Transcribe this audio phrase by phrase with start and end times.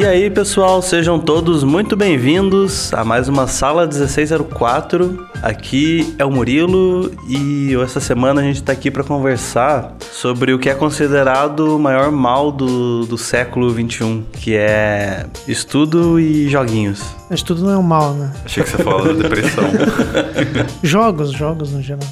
[0.00, 5.28] E aí, pessoal, sejam todos muito bem-vindos a mais uma Sala 1604.
[5.42, 10.58] Aqui é o Murilo e essa semana a gente tá aqui para conversar sobre o
[10.58, 17.02] que é considerado o maior mal do, do século 21, que é estudo e joguinhos.
[17.30, 18.32] Estudo não é um mal, né?
[18.42, 19.64] Achei que você falava da depressão.
[20.82, 22.08] Jogos, jogos no geral.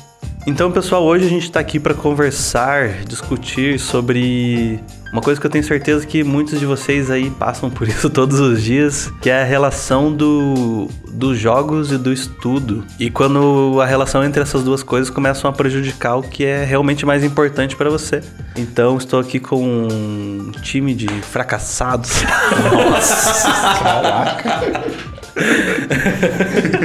[0.48, 4.80] Então, pessoal, hoje a gente está aqui para conversar, discutir sobre
[5.12, 8.40] uma coisa que eu tenho certeza que muitos de vocês aí passam por isso todos
[8.40, 12.82] os dias, que é a relação do, dos jogos e do estudo.
[12.98, 17.04] E quando a relação entre essas duas coisas começam a prejudicar o que é realmente
[17.04, 18.22] mais importante para você.
[18.56, 22.22] Então, estou aqui com um time de fracassados.
[22.72, 23.50] Nossa,
[23.82, 24.60] caraca.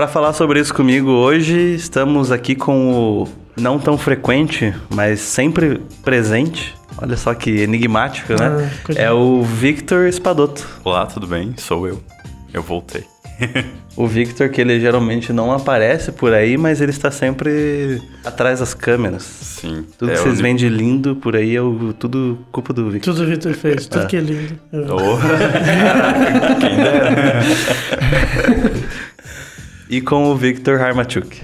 [0.00, 5.78] Para falar sobre isso comigo hoje, estamos aqui com o não tão frequente, mas sempre
[6.02, 6.74] presente.
[6.96, 8.72] Olha só que enigmático, né?
[8.88, 10.66] Ah, é o Victor Espadoto.
[10.82, 11.52] Olá, tudo bem?
[11.58, 12.02] Sou eu.
[12.50, 13.04] Eu voltei.
[13.94, 18.72] o Victor, que ele geralmente não aparece por aí, mas ele está sempre atrás das
[18.72, 19.22] câmeras.
[19.22, 19.84] Sim.
[19.98, 23.12] Tudo é, que vocês veem de lindo por aí é o, tudo culpa do Victor.
[23.12, 24.06] Tudo o Victor fez, tudo é.
[24.06, 24.58] que é lindo.
[24.72, 25.18] Oh.
[26.58, 27.40] Quem dera.
[29.90, 31.42] E com o Victor Harmachuk.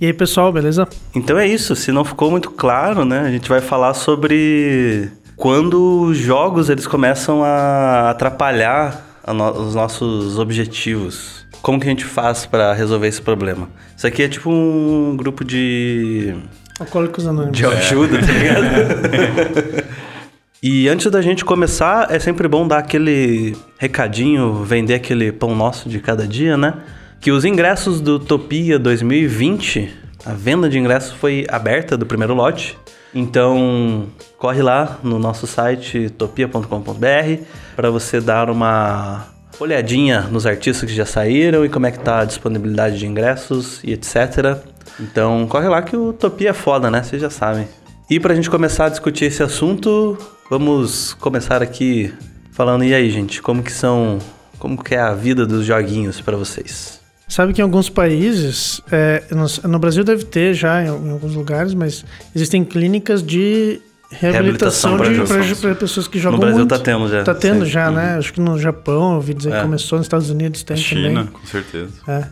[0.00, 0.88] E aí, pessoal, beleza?
[1.14, 1.74] Então é isso.
[1.74, 3.20] Se não ficou muito claro, né?
[3.20, 9.74] A gente vai falar sobre quando os jogos eles começam a atrapalhar a no os
[9.74, 11.44] nossos objetivos.
[11.60, 13.68] Como que a gente faz para resolver esse problema?
[13.94, 16.34] Isso aqui é tipo um grupo de
[16.78, 17.58] Alcoólicos Anônimos.
[17.58, 18.20] De ajuda, é.
[18.20, 19.84] tá ligado?
[20.62, 25.90] e antes da gente começar, é sempre bom dar aquele recadinho, vender aquele pão nosso
[25.90, 26.74] de cada dia, né?
[27.20, 29.94] Que os ingressos do Topia 2020,
[30.24, 32.78] a venda de ingressos foi aberta do primeiro lote.
[33.14, 34.06] Então,
[34.38, 37.42] corre lá no nosso site topia.com.br
[37.76, 39.26] para você dar uma
[39.58, 43.82] olhadinha nos artistas que já saíram e como é que tá a disponibilidade de ingressos
[43.84, 44.56] e etc.
[44.98, 47.02] Então, corre lá que o Topia é foda, né?
[47.02, 47.68] Vocês já sabem.
[48.08, 50.16] E para a gente começar a discutir esse assunto,
[50.48, 52.14] vamos começar aqui
[52.50, 54.18] falando e aí, gente, como que são,
[54.58, 56.99] como que é a vida dos joguinhos para vocês?
[57.30, 61.32] Sabe que em alguns países, é, no, no, Brasil deve ter já em, em, alguns
[61.32, 62.04] lugares, mas
[62.34, 63.80] existem clínicas de
[64.10, 66.76] reabilitação, reabilitação para pessoas que jogam No Brasil muito.
[66.76, 67.22] tá tendo já.
[67.22, 67.70] Tá tendo Sim.
[67.70, 67.94] já, uhum.
[67.94, 68.16] né?
[68.18, 69.56] Acho que no Japão, eu ouvi dizer é.
[69.56, 71.26] que começou, nos Estados Unidos tem China, também.
[71.26, 71.92] com certeza.
[72.08, 72.26] É.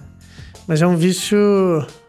[0.67, 1.39] Mas é um vício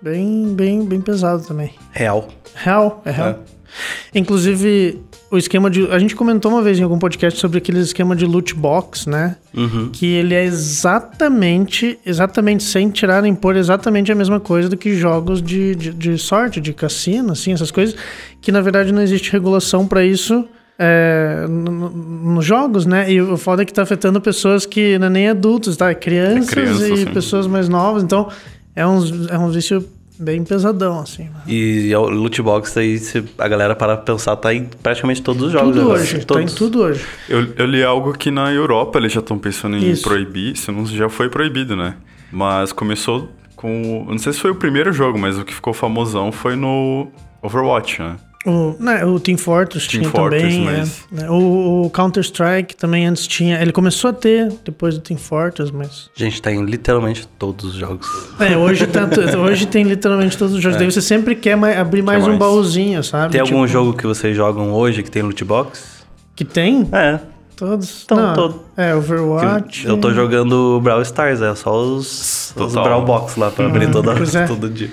[0.01, 1.75] bem, bem, bem pesado também.
[1.91, 2.27] Real.
[2.55, 3.29] Real, é real.
[3.29, 4.19] É.
[4.19, 4.99] Inclusive,
[5.31, 5.85] o esquema de.
[5.91, 9.35] A gente comentou uma vez em algum podcast sobre aquele esquema de loot box, né?
[9.55, 9.89] Uhum.
[9.91, 14.95] Que ele é exatamente, exatamente, sem tirar nem pôr, exatamente a mesma coisa do que
[14.95, 17.95] jogos de, de, de sorte, de cassino, assim, essas coisas.
[18.41, 20.47] Que na verdade não existe regulação para isso.
[20.81, 23.11] É, nos jogos, né?
[23.11, 25.93] E o foda é que tá afetando pessoas que não é nem adultos, tá?
[25.93, 27.05] Crianças é criança, e sim.
[27.07, 28.01] pessoas mais novas.
[28.01, 28.29] Então,
[28.73, 29.85] é um, é um vício
[30.19, 31.23] bem pesadão, assim.
[31.23, 31.41] Né?
[31.47, 35.51] E o loot box aí, se a galera para pensar, tá em praticamente todos os
[35.51, 35.75] jogos.
[35.75, 36.45] Tudo hoje, todos.
[36.45, 37.05] tá em tudo hoje.
[37.29, 40.03] Eu, eu li algo que na Europa eles já estão pensando em Isso.
[40.03, 41.95] proibir, se não já foi proibido, né?
[42.31, 44.05] Mas começou com...
[44.09, 47.07] Não sei se foi o primeiro jogo, mas o que ficou famosão foi no
[47.41, 48.17] Overwatch, né?
[48.45, 50.61] O, né, o Team Fortress Team tinha Fortress, também.
[50.63, 51.05] Mas...
[51.11, 53.61] É, né, o, o Counter-Strike também antes tinha.
[53.61, 56.09] Ele começou a ter depois do Team Fortress, mas.
[56.15, 58.07] Gente, tá em literalmente todos os jogos.
[58.39, 60.77] É, hoje, tá, hoje tem literalmente todos os jogos.
[60.77, 60.79] É.
[60.79, 63.33] Daí você sempre quer mais, abrir mais, mais um baúzinho, sabe?
[63.33, 63.53] Tem tipo...
[63.53, 66.05] algum jogo que vocês jogam hoje que tem loot box?
[66.33, 66.87] Que tem?
[66.93, 67.19] É.
[67.59, 68.03] Todos?
[68.05, 68.61] Então, Não, todo.
[68.77, 69.85] É, Overwatch.
[69.85, 74.13] Eu tô jogando Brawl Stars, é só os, os Brawl Box lá pra abrir toda,
[74.13, 74.45] é.
[74.47, 74.89] todo dia.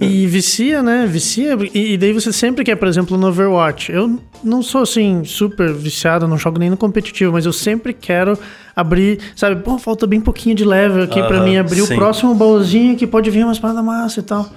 [0.00, 1.06] E vicia, né?
[1.06, 1.56] Vicia.
[1.72, 3.92] E, e, daí você sempre quer, por exemplo, no Overwatch.
[3.92, 8.36] Eu não sou assim, super viciado, não jogo nem no competitivo, mas eu sempre quero
[8.74, 9.62] abrir, sabe?
[9.62, 11.94] Pô, falta bem pouquinho de level aqui uh -huh, pra mim abrir sim.
[11.94, 14.50] o próximo baúzinho que pode vir uma espada massa e tal.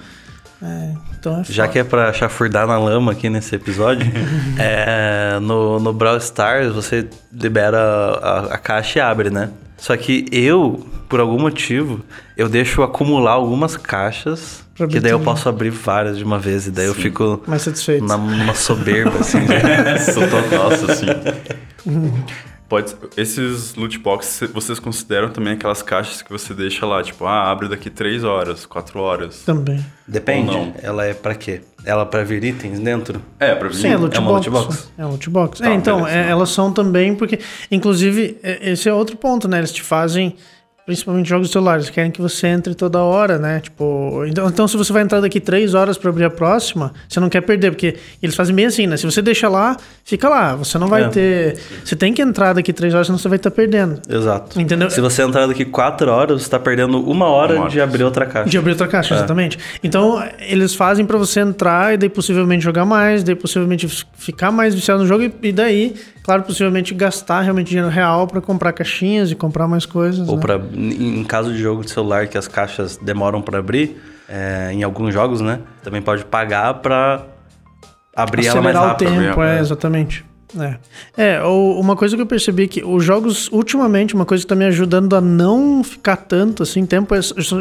[0.64, 4.10] É, então é Já que é pra chafurdar na lama aqui nesse episódio,
[4.58, 9.50] é, no, no Brawl Stars você libera a, a, caixa e abre, né?
[9.76, 12.00] Só que eu, por algum motivo,
[12.34, 16.66] eu deixo acumular algumas caixas, pra que daí eu posso abrir várias de uma vez,
[16.66, 16.92] e daí Sim.
[16.92, 18.06] eu fico mais satisfeito.
[18.06, 19.40] Na, numa soberba, assim.
[20.12, 20.22] Sou
[20.56, 21.06] nossa, assim.
[22.68, 27.50] Pode, esses loot boxes vocês consideram também aquelas caixas que você deixa lá, tipo, ah,
[27.50, 29.42] abre daqui 3 horas, 4 horas.
[29.44, 29.84] Também.
[30.08, 30.72] Depende.
[30.82, 31.60] Ela é para quê?
[31.84, 33.20] Ela é para vir itens dentro?
[33.38, 33.74] É, para vir.
[33.74, 34.46] Sim, é, loot é uma box.
[34.48, 34.92] loot box.
[34.96, 35.58] É loot box.
[35.58, 37.38] Tá, é, então, é, elas são também porque
[37.70, 39.58] inclusive esse é outro ponto, né?
[39.58, 40.34] Eles te fazem
[40.86, 43.60] principalmente jogos celulares, querem que você entre toda hora, né?
[43.60, 47.18] Tipo, então, então se você vai entrar daqui três horas para abrir a próxima, você
[47.18, 48.96] não quer perder, porque eles fazem bem assim, né?
[48.96, 50.54] Se você deixa lá, fica lá.
[50.54, 51.08] Você não vai é.
[51.08, 51.58] ter.
[51.82, 54.00] Você tem que entrar daqui três horas, senão você vai estar tá perdendo.
[54.08, 54.60] Exato.
[54.60, 54.90] Entendeu?
[54.90, 58.04] Se você entrar daqui quatro horas, você está perdendo uma hora, uma hora, de abrir
[58.04, 58.50] outra caixa.
[58.50, 59.16] De abrir outra caixa, é.
[59.16, 59.58] exatamente.
[59.82, 63.88] Então, eles fazem para você entrar e daí possivelmente jogar mais, daí possivelmente
[64.18, 65.94] ficar mais viciado no jogo e daí
[66.24, 70.26] claro, possivelmente gastar realmente dinheiro real para comprar caixinhas e comprar mais coisas.
[70.26, 70.40] Ou né?
[70.40, 74.82] para, em caso de jogo de celular que as caixas demoram para abrir, é, em
[74.82, 75.60] alguns jogos, né?
[75.82, 77.26] Também pode pagar para
[78.16, 79.08] abrir Acelerar ela mais rápido.
[79.08, 80.24] o tempo, é, é, exatamente.
[80.58, 80.76] É.
[81.16, 84.64] é, uma coisa que eu percebi que os jogos, ultimamente, uma coisa que tá me
[84.64, 87.18] ajudando a não ficar tanto assim tempo é,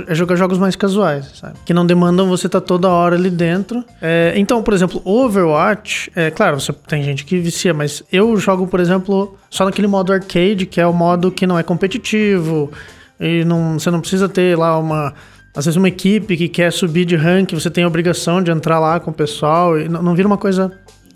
[0.07, 1.55] é jogar jogos mais casuais, sabe?
[1.65, 3.83] Que não demandam você estar tá toda hora ali dentro.
[4.01, 8.67] É, então, por exemplo, Overwatch, é claro, você tem gente que vicia, mas eu jogo,
[8.67, 12.71] por exemplo, só naquele modo arcade, que é o modo que não é competitivo.
[13.19, 15.13] E não, você não precisa ter lá uma.
[15.55, 18.79] Às vezes uma equipe que quer subir de rank, você tem a obrigação de entrar
[18.79, 20.71] lá com o pessoal e não, não vira uma coisa,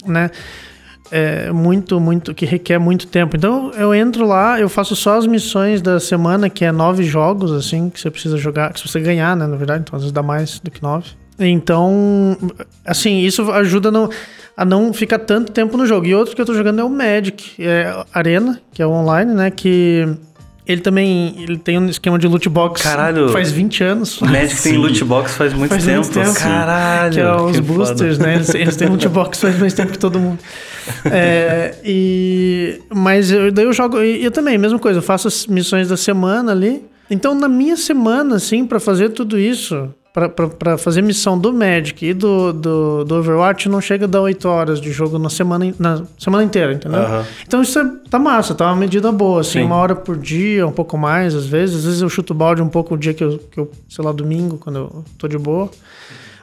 [0.06, 0.30] né?
[1.12, 3.36] É muito, muito, que requer muito tempo.
[3.36, 7.52] Então eu entro lá, eu faço só as missões da semana, que é nove jogos,
[7.52, 10.24] assim, que você precisa jogar, que você ganhar, né, na verdade, então às vezes dá
[10.24, 11.10] mais do que nove.
[11.40, 12.36] Então,
[12.84, 14.10] assim, isso ajuda no,
[14.56, 16.08] a não ficar tanto tempo no jogo.
[16.08, 19.52] E outro que eu tô jogando é o Magic, é Arena, que é online, né,
[19.52, 20.08] que
[20.68, 22.82] ele também ele tem um esquema de loot box.
[22.82, 23.30] Caralho.
[23.30, 24.22] Faz 20 anos.
[24.22, 26.02] O Magic tem loot box faz muito faz tempo.
[26.02, 26.34] Muito tempo.
[26.40, 27.14] Caralho.
[27.14, 28.28] Que é os boosters, foda.
[28.28, 28.36] né?
[28.36, 30.40] Eles, eles têm loot box faz mais tempo que todo mundo.
[31.06, 34.02] É, e, mas eu, daí eu jogo.
[34.02, 36.84] E eu também, mesma coisa, eu faço as missões da semana ali.
[37.10, 39.90] Então, na minha semana, assim, para fazer tudo isso,
[40.58, 44.48] para fazer missão do Magic e do, do, do, Overwatch não chega a dar 8
[44.48, 47.02] horas de jogo na semana, na semana inteira, entendeu?
[47.02, 47.24] Uhum.
[47.46, 49.66] Então isso é, tá massa, tá uma medida boa, assim, Sim.
[49.66, 51.78] uma hora por dia, um pouco mais, às vezes.
[51.78, 54.12] Às vezes eu chuto balde um pouco o dia que eu, que eu sei lá,
[54.12, 55.70] domingo, quando eu tô de boa.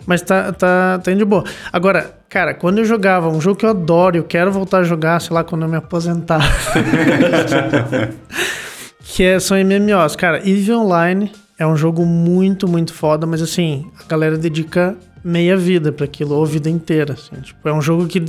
[0.06, 1.42] Mas tá, tá, tá indo de boa.
[1.72, 5.20] Agora, cara, quando eu jogava um jogo que eu adoro, eu quero voltar a jogar,
[5.20, 6.42] sei lá, quando eu me aposentar.
[9.02, 10.14] que é, são MMOs.
[10.14, 15.56] Cara, EVE Online é um jogo muito, muito foda, mas assim, a galera dedica meia
[15.56, 17.14] vida para aquilo, ou vida inteira.
[17.14, 17.40] Assim.
[17.40, 18.22] Tipo, é um jogo que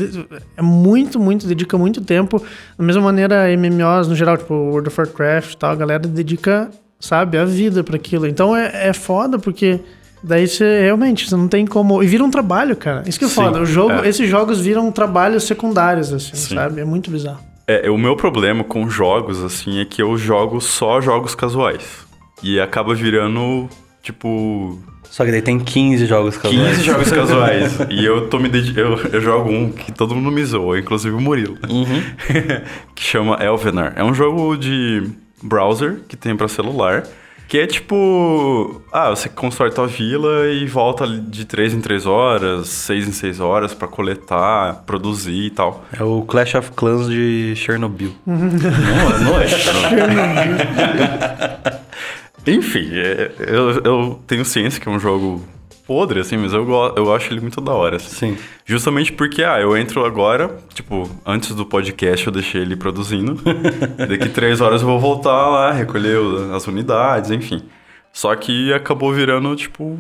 [0.56, 2.42] é muito, muito, dedica muito tempo.
[2.77, 6.69] Da mesma maneira, MMOs no geral, tipo World of Warcraft e tal, a galera dedica,
[7.00, 8.25] sabe, a vida para aquilo.
[8.25, 9.80] Então é, é foda porque.
[10.24, 12.01] Daí você realmente, você não tem como.
[12.01, 13.04] E vira um trabalho, cara.
[13.06, 13.62] Isso que é Sim, foda.
[13.62, 14.10] O jogo, é.
[14.10, 16.56] Esses jogos viram trabalhos secundários, assim, Sim.
[16.56, 16.81] sabe?
[16.81, 17.42] É muito bizarro.
[17.68, 22.04] É, o meu problema com jogos, assim, é que eu jogo só jogos casuais.
[22.43, 23.69] E acaba virando,
[24.01, 24.79] tipo.
[25.09, 26.77] Só que daí tem 15 jogos casuais.
[26.77, 27.77] 15 jogos casuais.
[27.89, 28.75] e eu tô me ded...
[28.77, 31.57] eu, eu jogo um que todo mundo me zoa, inclusive o Murilo.
[31.69, 32.03] Uhum.
[32.93, 33.93] que chama Elvenar.
[33.95, 35.03] É um jogo de
[35.41, 37.03] browser que tem para celular.
[37.47, 38.81] Que é tipo.
[38.91, 43.39] Ah, você constrói tua vila e volta de 3 em 3 horas, 6 em 6
[43.39, 45.85] horas para coletar, produzir e tal.
[45.97, 48.15] É o Clash of Clans de Chernobyl.
[48.25, 50.05] não, não é Chernobyl.
[52.47, 55.43] Enfim, é, eu, eu tenho ciência que é um jogo
[55.88, 57.98] podre, assim, mas eu, eu acho ele muito da hora.
[57.98, 58.36] Assim.
[58.36, 58.38] Sim.
[58.65, 63.39] Justamente porque, ah, eu entro agora, tipo, antes do podcast eu deixei ele produzindo.
[63.98, 66.17] Daqui três horas eu vou voltar lá, recolher
[66.53, 67.62] as unidades, enfim.
[68.12, 69.98] Só que acabou virando, tipo.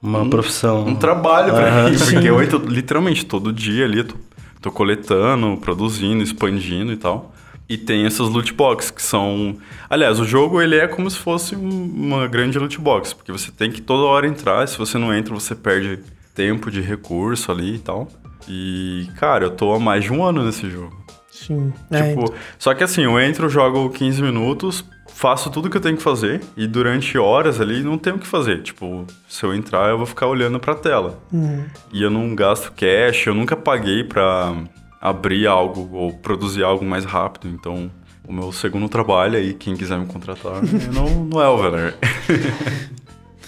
[0.00, 0.86] Uma um, profissão.
[0.86, 1.98] Um trabalho pra mim.
[1.98, 4.14] Porque eu entro literalmente todo dia ali, tô,
[4.62, 7.34] tô coletando, produzindo, expandindo e tal.
[7.68, 9.56] E tem essas loot box que são.
[9.90, 13.70] Aliás, o jogo ele é como se fosse uma grande loot box, porque você tem
[13.70, 15.98] que toda hora entrar, se você não entra, você perde
[16.34, 18.08] tempo de recurso ali e tal.
[18.48, 20.96] E, cara, eu tô há mais de um ano nesse jogo.
[21.30, 21.72] Sim.
[21.90, 22.36] É, tipo, é.
[22.58, 26.40] só que assim, eu entro, jogo 15 minutos, faço tudo que eu tenho que fazer
[26.56, 28.62] e durante horas ali não tenho o que fazer.
[28.62, 31.20] Tipo, se eu entrar, eu vou ficar olhando pra tela.
[31.32, 31.64] Uhum.
[31.92, 34.54] E eu não gasto cash, eu nunca paguei pra
[35.00, 37.48] abrir algo ou produzir algo mais rápido.
[37.48, 37.90] Então,
[38.26, 41.94] o meu segundo trabalho aí, quem quiser me contratar, é no, no Elvener.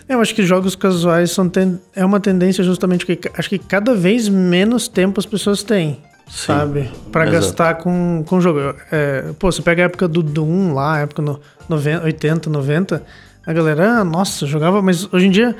[0.08, 1.78] Eu acho que jogos casuais são ten...
[1.94, 6.46] é uma tendência justamente que acho que cada vez menos tempo as pessoas têm, Sim,
[6.46, 6.90] sabe?
[7.12, 8.74] para gastar com, com jogo.
[8.90, 13.02] É, pô, você pega a época do Doom lá, a época no 90, 80, 90,
[13.46, 15.54] a galera, ah, nossa, jogava, mas hoje em dia,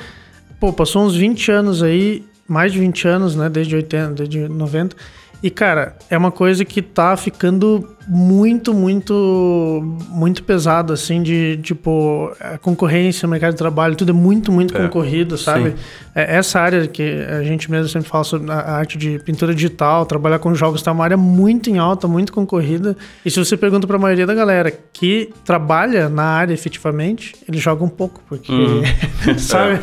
[0.58, 4.96] pô, passou uns 20 anos aí, mais de 20 anos, né, desde 80, desde 90,
[5.42, 12.30] E, cara, é uma coisa que tá ficando muito, muito, muito pesado, assim, de, tipo,
[12.40, 15.74] a concorrência no mercado de trabalho, tudo é muito, muito é, concorrido, sabe?
[16.14, 20.04] É, essa área que a gente mesmo sempre fala sobre a arte de pintura digital,
[20.04, 22.96] trabalhar com jogos, tá uma área muito em alta, muito concorrida.
[23.24, 27.86] E se você pergunta pra maioria da galera que trabalha na área efetivamente, eles jogam
[27.86, 28.82] um pouco, porque, hum.
[29.38, 29.78] sabe?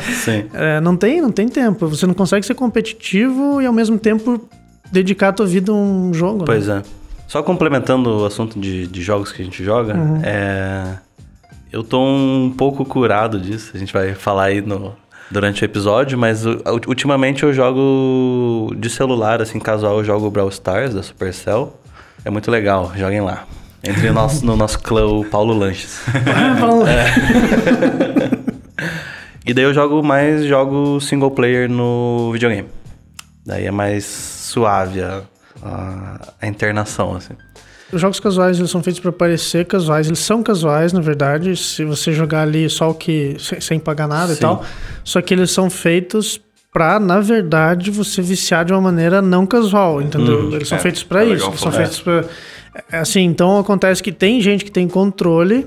[0.54, 1.88] É, é, não, tem, não tem tempo.
[1.88, 4.48] Você não consegue ser competitivo e ao mesmo tempo
[4.90, 6.82] dedicar a tua vida a um jogo, Pois né?
[6.84, 6.98] é.
[7.26, 10.20] Só complementando o assunto de, de jogos que a gente joga, uhum.
[10.24, 10.96] é...
[11.70, 13.72] eu tô um pouco curado disso.
[13.74, 14.94] A gente vai falar aí no,
[15.30, 16.44] durante o episódio, mas
[16.86, 21.78] ultimamente eu jogo de celular, assim, casual, eu jogo Brawl Stars da Supercell.
[22.24, 23.44] É muito legal, joguem lá.
[23.84, 26.00] Entre no nosso, no nosso clã, o Paulo Lanches.
[26.08, 26.84] Ah, Paulo.
[26.86, 27.04] É.
[29.46, 32.68] e daí eu jogo mais jogo single player no videogame.
[33.46, 35.22] Daí é mais suave a
[35.62, 37.34] a, a internação, assim.
[37.92, 41.84] Os jogos casuais eles são feitos para parecer casuais, eles são casuais, na verdade, se
[41.84, 44.38] você jogar ali só o que sem, sem pagar nada Sim.
[44.38, 44.64] e tal.
[45.02, 46.38] Só que eles são feitos
[46.70, 50.48] para, na verdade, você viciar de uma maneira não casual, entendeu?
[50.48, 52.24] Hum, eles são é, feitos para é isso, são feitos para
[52.92, 55.66] é, assim, então acontece que tem gente que tem controle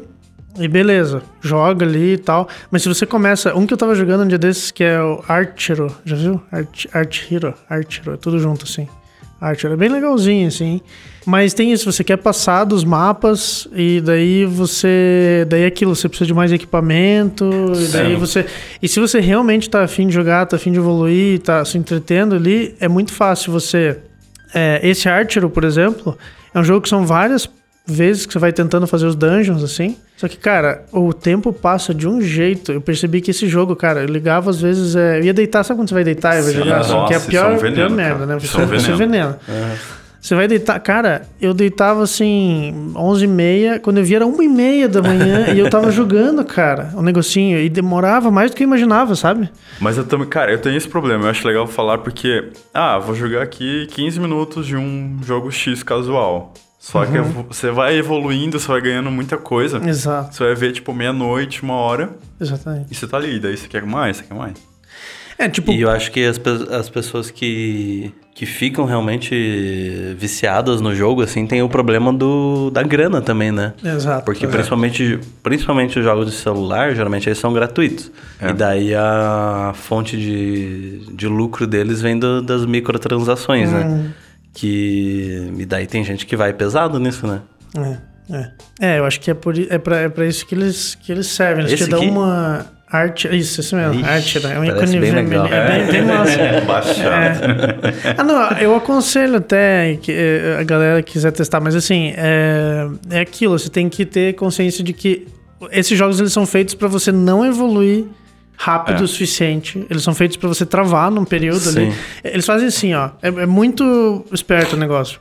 [0.59, 2.47] e beleza, joga ali e tal.
[2.69, 3.55] Mas se você começa.
[3.55, 5.95] Um que eu tava jogando um dia desses que é o Art Hero.
[6.03, 6.41] Já viu?
[6.51, 7.53] Art, Art Hero.
[7.69, 8.13] Art Hero.
[8.13, 8.87] É tudo junto assim.
[9.41, 10.79] Arte era bem legalzinho, assim.
[11.25, 15.47] Mas tem isso, você quer passar dos mapas e daí você.
[15.49, 17.49] Daí é aquilo, você precisa de mais equipamento.
[17.75, 18.45] E daí você.
[18.79, 22.35] E se você realmente tá afim de jogar, tá afim de evoluir, tá se entretendo
[22.35, 23.97] ali, é muito fácil você.
[24.53, 26.15] É, esse Archer, por exemplo,
[26.53, 27.49] é um jogo que são várias
[27.83, 29.97] vezes que você vai tentando fazer os dungeons, assim.
[30.21, 32.71] Só que, cara, o tempo passa de um jeito.
[32.71, 34.95] Eu percebi que esse jogo, cara, eu ligava às vezes.
[34.95, 35.17] É...
[35.17, 36.77] Eu ia deitar, sabe quando você vai deitar e vai jogar?
[36.77, 38.37] Nossa, que é a pior, veneno, pior merda, né?
[38.39, 39.35] Você, você veneno.
[39.49, 40.01] Uhum.
[40.21, 40.79] Você vai deitar.
[40.79, 43.79] Cara, eu deitava assim, 11h30.
[43.79, 47.57] Quando eu via era 1h30 da manhã e eu tava jogando, cara, um negocinho.
[47.57, 49.49] E demorava mais do que eu imaginava, sabe?
[49.79, 50.27] Mas eu também.
[50.27, 51.25] Cara, eu tenho esse problema.
[51.25, 52.51] Eu acho legal falar porque.
[52.71, 56.53] Ah, vou jogar aqui 15 minutos de um jogo X casual.
[56.81, 57.43] Só uhum.
[57.43, 59.77] que você vai evoluindo, você vai ganhando muita coisa.
[59.87, 60.35] Exato.
[60.35, 62.09] Você vai ver, tipo, meia-noite, uma hora.
[62.39, 62.87] Exatamente.
[62.89, 64.53] E você tá ali, daí você quer mais, você quer mais.
[65.37, 65.71] É, tipo...
[65.71, 71.45] E eu acho que as, as pessoas que, que ficam realmente viciadas no jogo, assim,
[71.45, 73.73] tem o problema do, da grana também, né?
[73.83, 74.25] Exato.
[74.25, 78.11] Porque principalmente, principalmente os jogos de celular, geralmente eles são gratuitos.
[78.41, 78.49] É.
[78.49, 83.83] E daí a fonte de, de lucro deles vem do, das microtransações, né?
[83.85, 83.97] hum.
[83.97, 84.13] né?
[84.53, 85.51] Que.
[85.57, 87.41] E daí tem gente que vai pesado nisso, né?
[87.75, 87.97] É,
[88.35, 88.51] é.
[88.79, 91.27] É, eu acho que é, por, é, pra, é pra isso que eles, que eles
[91.27, 91.65] servem.
[91.65, 93.27] Eles Esse te dão uma arte.
[93.35, 93.95] Isso, isso mesmo.
[93.95, 94.55] Ixi, arte, né?
[94.55, 95.45] É um ícone vermelho.
[95.45, 96.31] É, é bem, bem massa.
[97.01, 98.15] É, é.
[98.17, 103.19] Ah, não, eu aconselho até que eh, a galera quiser testar, mas assim, é, é
[103.19, 103.57] aquilo.
[103.57, 105.27] Você tem que ter consciência de que
[105.71, 108.05] esses jogos eles são feitos para você não evoluir
[108.61, 109.03] rápido é.
[109.03, 109.83] o suficiente.
[109.89, 111.87] Eles são feitos para você travar num período Sim.
[111.87, 111.93] ali.
[112.23, 113.09] Eles fazem assim, ó.
[113.19, 115.19] É, é, muito esperto o negócio.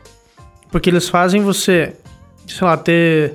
[0.71, 1.95] Porque eles fazem você,
[2.47, 3.35] sei lá, ter.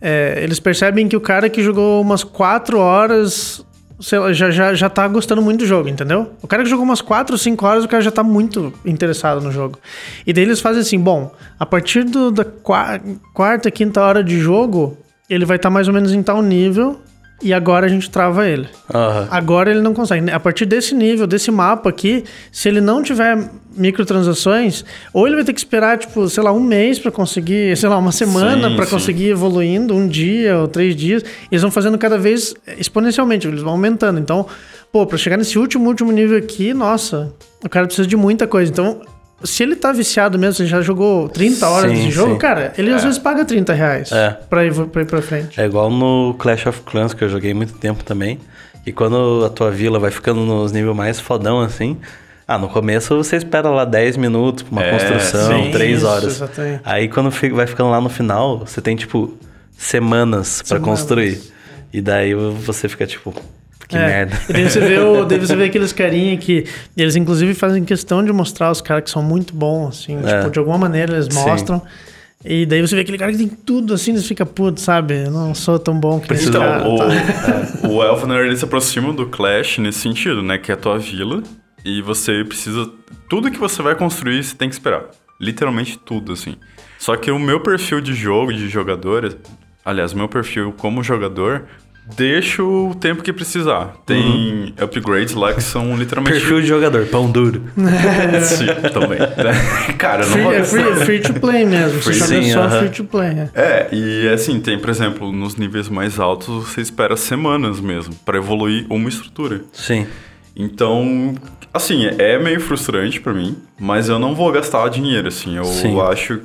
[0.00, 3.64] É, eles percebem que o cara que jogou umas 4 horas.
[3.98, 6.32] Sei lá, já, já, já tá gostando muito do jogo, entendeu?
[6.40, 9.40] O cara que jogou umas 4 ou 5 horas, o cara já tá muito interessado
[9.40, 9.78] no jogo.
[10.26, 14.96] E daí eles fazem assim: bom, a partir do, da quarta, quinta hora de jogo,
[15.28, 17.00] ele vai estar tá mais ou menos em tal nível
[17.42, 18.68] e agora a gente trava ele.
[18.92, 19.26] Uhum.
[19.30, 20.30] Agora ele não consegue.
[20.30, 25.44] A partir desse nível, desse mapa aqui, se ele não tiver microtransações, ou ele vai
[25.44, 28.86] ter que esperar, tipo, sei lá, um mês para conseguir, sei lá, uma semana para
[28.86, 31.24] conseguir evoluindo, um dia ou três dias.
[31.50, 34.20] Eles vão fazendo cada vez exponencialmente, eles vão aumentando.
[34.20, 34.46] Então,
[34.92, 37.32] pô, para chegar nesse último, último nível aqui, nossa,
[37.64, 38.70] o cara precisa de muita coisa.
[38.70, 39.00] Então,
[39.44, 42.38] se ele tá viciado mesmo, você já jogou 30 horas sim, de jogo, sim.
[42.38, 42.94] cara, ele é.
[42.94, 44.30] às vezes paga 30 reais é.
[44.48, 45.60] pra, ir, pra ir pra frente.
[45.60, 48.38] É igual no Clash of Clans, que eu joguei muito tempo também.
[48.84, 51.98] E quando a tua vila vai ficando nos níveis mais fodão assim.
[52.46, 56.06] Ah, no começo você espera lá 10 minutos pra uma é, construção, sim, 3 isso,
[56.06, 56.24] horas.
[56.24, 56.80] Exatamente.
[56.84, 59.36] Aí quando vai ficando lá no final, você tem tipo
[59.76, 61.40] semanas para construir.
[61.92, 63.34] E daí você fica tipo,
[63.92, 64.06] que é.
[64.06, 64.40] merda.
[64.48, 66.64] E daí você, vê o, daí você vê aqueles carinha que.
[66.96, 70.18] Eles, inclusive, fazem questão de mostrar os caras que são muito bons, assim.
[70.24, 70.38] É.
[70.38, 71.80] Tipo, de alguma maneira eles mostram.
[71.80, 72.12] Sim.
[72.44, 75.26] E daí você vê aquele cara que tem tudo assim, você fica puto, sabe?
[75.26, 76.88] Eu não sou tão bom que esse cara.
[76.88, 77.06] O, tá?
[77.88, 80.58] o Elvenar, ele se aproxima do Clash nesse sentido, né?
[80.58, 81.42] Que é a tua vila.
[81.84, 82.90] E você precisa.
[83.28, 85.04] Tudo que você vai construir, você tem que esperar.
[85.40, 86.56] Literalmente tudo, assim.
[86.98, 89.36] Só que o meu perfil de jogo, de jogador.
[89.84, 91.64] Aliás, o meu perfil como jogador
[92.04, 93.96] deixo o tempo que precisar.
[94.04, 94.84] Tem uhum.
[94.84, 96.38] upgrades lá que são literalmente.
[96.38, 97.62] Perfil de jogador, pão duro.
[98.42, 99.18] Sim, também.
[99.98, 102.00] Cara, não free, é free, free, to play mesmo.
[102.00, 102.78] Free, você sim, só uh -huh.
[102.80, 103.28] free to play.
[103.28, 103.50] É.
[103.54, 108.36] é, e assim, tem, por exemplo, nos níveis mais altos você espera semanas mesmo para
[108.36, 109.62] evoluir uma estrutura.
[109.72, 110.06] Sim.
[110.56, 111.34] Então,
[111.72, 115.56] assim, é meio frustrante para mim, mas eu não vou gastar dinheiro, assim.
[115.56, 115.98] Eu sim.
[116.00, 116.40] acho.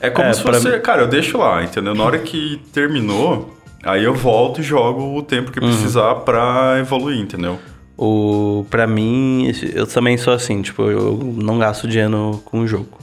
[0.00, 0.68] É como é, se fosse.
[0.68, 0.80] Pra...
[0.80, 1.94] Cara, eu deixo lá, entendeu?
[1.94, 5.68] Na hora que terminou Aí eu volto e jogo o tempo que uhum.
[5.68, 7.58] precisar pra evoluir, entendeu?
[7.96, 12.98] O, pra mim, eu também sou assim, tipo, eu não gasto dinheiro com o jogo.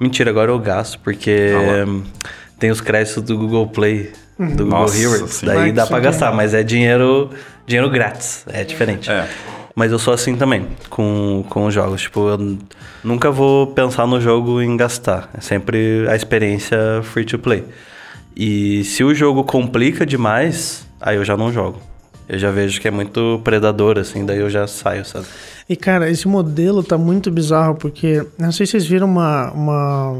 [0.00, 1.86] Mentira, agora eu gasto, porque ah,
[2.58, 4.56] tem os créditos do Google Play, uhum.
[4.56, 5.42] do Nossa, Google Heroes.
[5.42, 7.30] Daí dá pra gastar, mas é dinheiro,
[7.66, 9.10] dinheiro grátis, é diferente.
[9.10, 9.28] É.
[9.74, 12.02] Mas eu sou assim também, com, com os jogos.
[12.02, 12.58] Tipo, eu
[13.04, 15.30] nunca vou pensar no jogo em gastar.
[15.36, 17.64] É sempre a experiência free to play.
[18.38, 21.80] E se o jogo complica demais, aí eu já não jogo.
[22.28, 25.26] Eu já vejo que é muito predador, assim, daí eu já saio, sabe?
[25.68, 28.24] E, cara, esse modelo tá muito bizarro, porque...
[28.38, 29.50] Não sei se vocês viram uma...
[29.50, 30.16] uma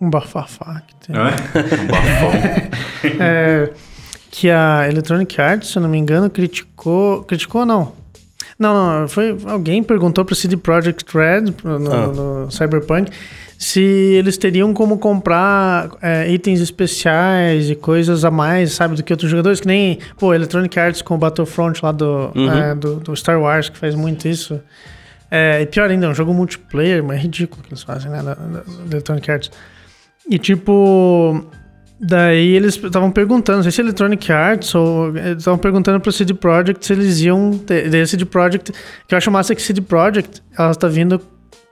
[0.00, 1.16] um bafafá que tem.
[1.16, 1.20] É?
[1.80, 3.20] um bafão.
[3.20, 3.70] é,
[4.30, 7.22] que a Electronic Arts, se eu não me engano, criticou...
[7.22, 7.92] Criticou, não.
[8.58, 9.34] Não, não, foi...
[9.46, 12.06] Alguém perguntou pro CD Projekt Red, no, ah.
[12.08, 13.10] no Cyberpunk
[13.62, 19.12] se eles teriam como comprar é, itens especiais e coisas a mais, sabe, do que
[19.12, 22.52] outros jogadores, que nem, pô, Electronic Arts com o Battlefront lá do, uhum.
[22.52, 24.60] é, do, do, Star Wars, que faz muito isso.
[25.30, 28.20] É, e pior ainda, é um jogo multiplayer, mas é ridículo que eles fazem, né,
[28.20, 29.50] da, da, da Electronic Arts.
[30.28, 31.46] E tipo,
[32.00, 36.34] daí eles estavam perguntando, não sei se é Electronic Arts ou estavam perguntando pro CD
[36.34, 38.72] Projekt se eles iam ter, CD Project Projekt,
[39.06, 41.20] que eu acho massa que CD Projekt, ela está vindo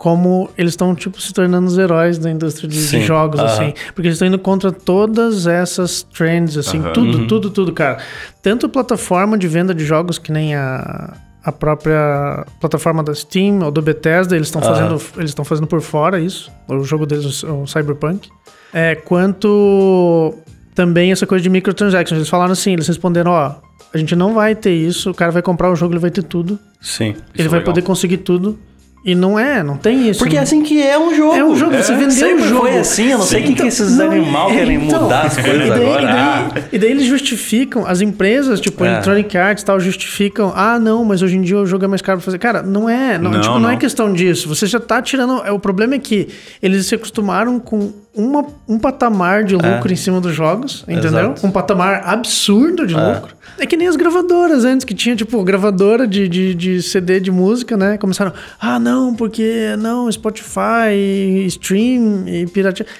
[0.00, 3.46] como eles estão tipo se tornando os heróis da indústria de, de jogos uh -huh.
[3.46, 6.92] assim, porque eles estão indo contra todas essas trends assim, uh -huh.
[6.94, 7.26] tudo, uhum.
[7.26, 7.98] tudo, tudo, cara.
[8.42, 13.70] Tanto plataforma de venda de jogos que nem a a própria plataforma da Steam ou
[13.70, 14.74] do Bethesda, eles estão uh -huh.
[14.74, 18.26] fazendo eles estão fazendo por fora isso, o jogo deles o Cyberpunk.
[18.72, 20.34] É, quanto
[20.74, 23.54] também essa coisa de microtransactions, eles falaram assim, eles responderam, ó,
[23.92, 26.22] a gente não vai ter isso, o cara vai comprar o jogo, ele vai ter
[26.22, 26.58] tudo.
[26.80, 27.14] Sim.
[27.34, 27.64] Ele vai legal.
[27.74, 28.58] poder conseguir tudo.
[29.02, 30.18] E não é, não tem isso.
[30.18, 31.34] Porque é assim que é um jogo.
[31.34, 31.82] É um jogo, é.
[31.82, 32.60] você vendeu um jogo.
[32.60, 33.30] foi assim, eu não Sim.
[33.30, 36.02] sei o que, que esses não, animais querem então, mudar as coisas e daí, agora.
[36.02, 36.50] E daí, ah.
[36.70, 38.88] e daí, eles justificam, as empresas, tipo é.
[38.88, 42.02] Electronic Arts e tal, justificam, ah, não, mas hoje em dia o jogo é mais
[42.02, 42.38] caro pra fazer.
[42.38, 44.46] Cara, não é, não, não, tipo, não, não é questão disso.
[44.48, 45.42] Você já tá tirando.
[45.46, 46.28] É, o problema é que
[46.62, 49.92] eles se acostumaram com uma, um patamar de lucro é.
[49.92, 51.32] em cima dos jogos, entendeu?
[51.32, 51.46] Exato.
[51.46, 53.14] Um patamar absurdo de é.
[53.14, 53.36] lucro.
[53.58, 57.30] É que nem as gravadoras antes, que tinha, tipo, gravadora de, de, de CD de
[57.30, 57.98] música, né?
[57.98, 62.46] Começaram, ah, não, porque não, Spotify, stream e.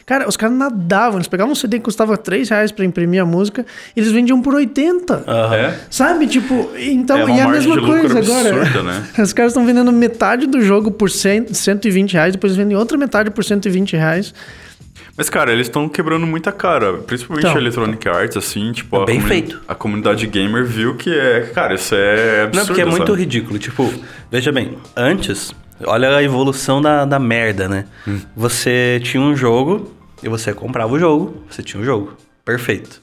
[0.05, 3.25] Cara, os caras nadavam, eles pegavam um CD que custava 3 reais pra imprimir a
[3.25, 3.65] música,
[3.97, 5.15] e eles vendiam por 80.
[5.15, 5.55] Uhum.
[5.55, 5.79] É?
[5.89, 6.27] Sabe?
[6.27, 8.61] Tipo, então, é e a mesma coisa agora.
[8.61, 9.05] Absurda, né?
[9.19, 13.31] Os caras estão vendendo metade do jogo por 100, 120 reais, depois vendem outra metade
[13.31, 14.35] por 120 reais.
[15.17, 16.95] Mas, cara, eles estão quebrando muita cara.
[16.95, 19.03] Principalmente então, a Electronic Arts, assim, tipo...
[19.03, 19.61] É bem feito.
[19.69, 21.51] A comunidade gamer viu que é...
[21.55, 23.19] Cara, isso é absurdo, Não, porque é muito sabe?
[23.19, 23.59] ridículo.
[23.59, 23.93] Tipo,
[24.31, 25.53] veja bem, antes...
[25.87, 27.87] Olha a evolução da, da merda, né?
[28.07, 28.21] Hum.
[28.37, 29.91] Você tinha um jogo
[30.23, 31.43] e você comprava o jogo.
[31.49, 32.17] Você tinha um jogo.
[32.45, 33.01] Perfeito.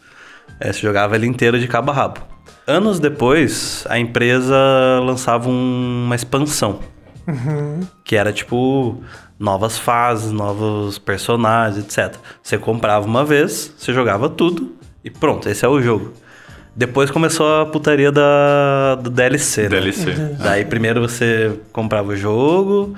[0.59, 2.21] É, você jogava ele inteiro de cabo a rabo.
[2.67, 4.55] Anos depois, a empresa
[5.03, 6.79] lançava um, uma expansão.
[7.27, 7.79] Uhum.
[8.03, 9.01] Que era tipo
[9.39, 12.15] novas fases, novos personagens, etc.
[12.41, 16.13] Você comprava uma vez, você jogava tudo e pronto, esse é o jogo.
[16.75, 19.69] Depois começou a putaria da, do DLC, né?
[19.69, 20.11] DLC.
[20.11, 20.35] Uhum.
[20.39, 22.95] Daí primeiro você comprava o jogo,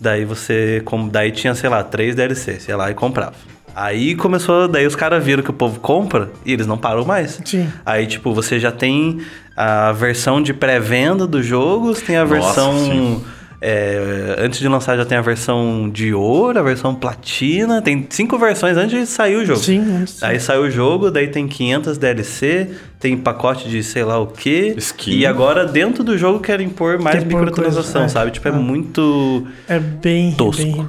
[0.00, 0.82] daí você.
[1.12, 3.34] Daí tinha, sei lá, três DLCs, ia lá e comprava.
[3.74, 7.40] Aí começou, daí os caras viram que o povo compra e eles não param mais.
[7.44, 7.68] Sim.
[7.86, 9.20] Aí, tipo, você já tem
[9.56, 12.78] a versão de pré-venda dos jogos, tem a Nossa, versão.
[12.78, 13.24] Sim
[13.62, 18.38] é, antes de lançar já tem a versão de ouro, a versão platina, tem cinco
[18.38, 19.60] versões antes de sair o jogo.
[19.60, 20.22] Sim, antes.
[20.22, 24.74] Aí saiu o jogo, daí tem 500 DLC, tem pacote de sei lá o quê.
[24.78, 25.10] Skin.
[25.10, 28.08] E agora dentro do jogo querem pôr mais microtransação, é.
[28.08, 28.30] sabe?
[28.30, 30.62] Tipo, é, é muito É bem tosco.
[30.62, 30.86] Bem...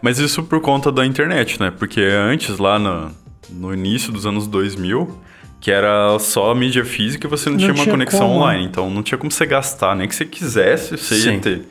[0.00, 1.72] Mas isso por conta da internet, né?
[1.76, 3.12] Porque antes, lá no,
[3.50, 5.20] no início dos anos 2000,
[5.60, 8.34] que era só mídia física e você não, não tinha uma tinha conexão como.
[8.40, 8.64] online.
[8.64, 11.34] Então não tinha como você gastar, nem que você quisesse, você Sim.
[11.34, 11.62] ia ter.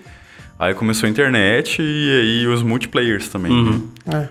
[0.62, 3.52] Aí começou a internet e aí os multiplayers também.
[3.52, 3.89] Uhum.
[4.13, 4.30] É.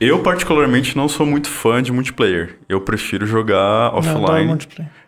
[0.00, 2.56] Eu, particularmente, não sou muito fã de multiplayer.
[2.66, 4.56] Eu prefiro jogar offline.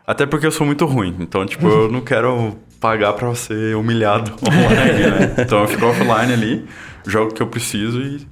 [0.06, 1.16] Até porque eu sou muito ruim.
[1.18, 5.34] Então, tipo, eu não quero pagar pra ser humilhado online, né?
[5.38, 6.66] Então eu fico offline ali,
[7.06, 8.26] jogo o que eu preciso e.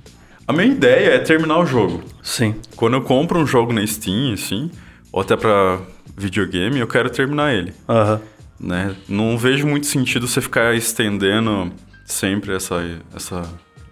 [0.46, 2.02] A minha ideia é terminar o jogo.
[2.22, 2.56] Sim.
[2.76, 4.70] Quando eu compro um jogo na Steam, assim,
[5.10, 5.78] ou até pra
[6.14, 7.72] videogame, eu quero terminar ele.
[7.88, 8.20] Aham.
[8.60, 8.94] Né?
[9.08, 11.72] Não vejo muito sentido você ficar estendendo
[12.12, 12.82] sempre essa,
[13.14, 13.42] essa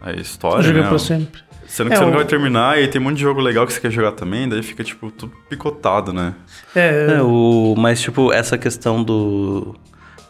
[0.01, 0.89] a história, Joga né?
[0.89, 1.41] pra sempre.
[1.67, 3.67] Sendo que É, você o- não vai terminar e tem um monte de jogo legal
[3.67, 6.33] que você quer jogar também, daí fica, tipo, tudo picotado, né?
[6.75, 9.75] É, É, o, mas, tipo, essa questão do,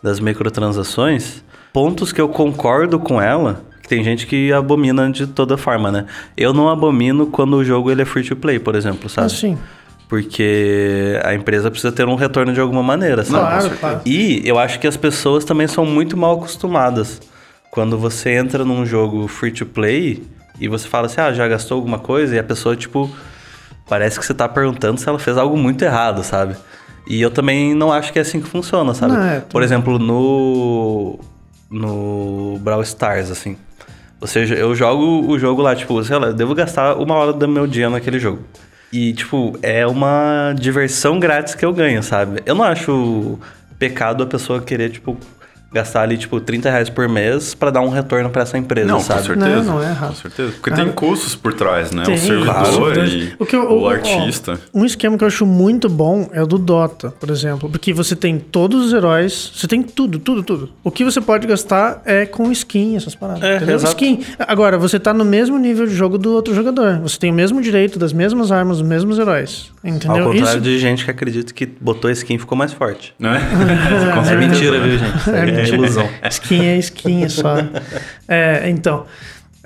[0.03, 1.45] das microtransações,
[1.75, 6.07] pontos que eu concordo com ela, que tem gente que abomina de toda forma, né?
[6.37, 9.27] Eu não abomino quando o jogo ele é free to play, por exemplo, sabe?
[9.27, 9.59] assim.
[10.09, 13.41] Porque a empresa precisa ter um retorno de alguma maneira, sabe?
[13.45, 14.01] Claro, claro.
[14.07, 17.21] E eu acho que as pessoas também são muito mal acostumadas.
[17.77, 20.25] Quando você entra num jogo free to play
[20.59, 22.35] e você fala assim, ah, já gastou alguma coisa?
[22.35, 23.15] E a pessoa, tipo,
[23.87, 26.57] parece que você tá perguntando se ela fez algo muito errado, sabe?
[27.07, 29.13] E eu também não acho que é assim que funciona, sabe?
[29.13, 31.21] Não, é, Por exemplo, no.
[31.71, 33.59] No Brawl Stars, assim.
[34.21, 37.47] Você, eu jogo o jogo lá, tipo, sei lá, eu devo gastar uma hora do
[37.47, 38.43] meu dia naquele jogo.
[38.91, 42.41] E, tipo, é uma diversão grátis que eu ganho, sabe?
[42.47, 43.39] Eu não acho
[43.79, 45.19] pecado a pessoa querer, tipo,
[45.73, 49.01] gastar ali, tipo, 30 reais por mês pra dar um retorno pra essa empresa, Não,
[49.01, 49.21] sabe?
[49.21, 49.63] com certeza.
[49.63, 50.09] Não, não é errado.
[50.11, 50.53] Com certeza.
[50.53, 52.03] Porque Ah, tem custos por trás, né?
[52.05, 53.05] Tem, o servidor claro.
[53.07, 54.59] e O que eu- o ó, artista.
[54.73, 57.69] Um esquema que eu acho muito bom é o do Dota, por exemplo.
[57.69, 60.71] Porque você tem todos os heróis, você tem tudo, tudo, tudo.
[60.83, 63.43] O que você pode gastar é com skin, essas paradas.
[63.43, 63.75] É, entendeu?
[63.77, 63.93] exato.
[63.95, 64.21] Skin.
[64.39, 67.01] Agora, você tá no mesmo nível de jogo do outro jogador.
[67.01, 69.71] Você tem o mesmo direito das mesmas armas, os mesmos heróis.
[69.85, 70.25] Entendeu?
[70.27, 73.15] Ao contrário Isso- de gente que acredita que botou skin e ficou mais forte.
[73.19, 73.41] Né?
[74.31, 75.31] É mentira, viu, gente?
[75.31, 76.09] É, ilusão.
[76.31, 77.57] Skin é skin, é só.
[78.29, 79.05] É, então.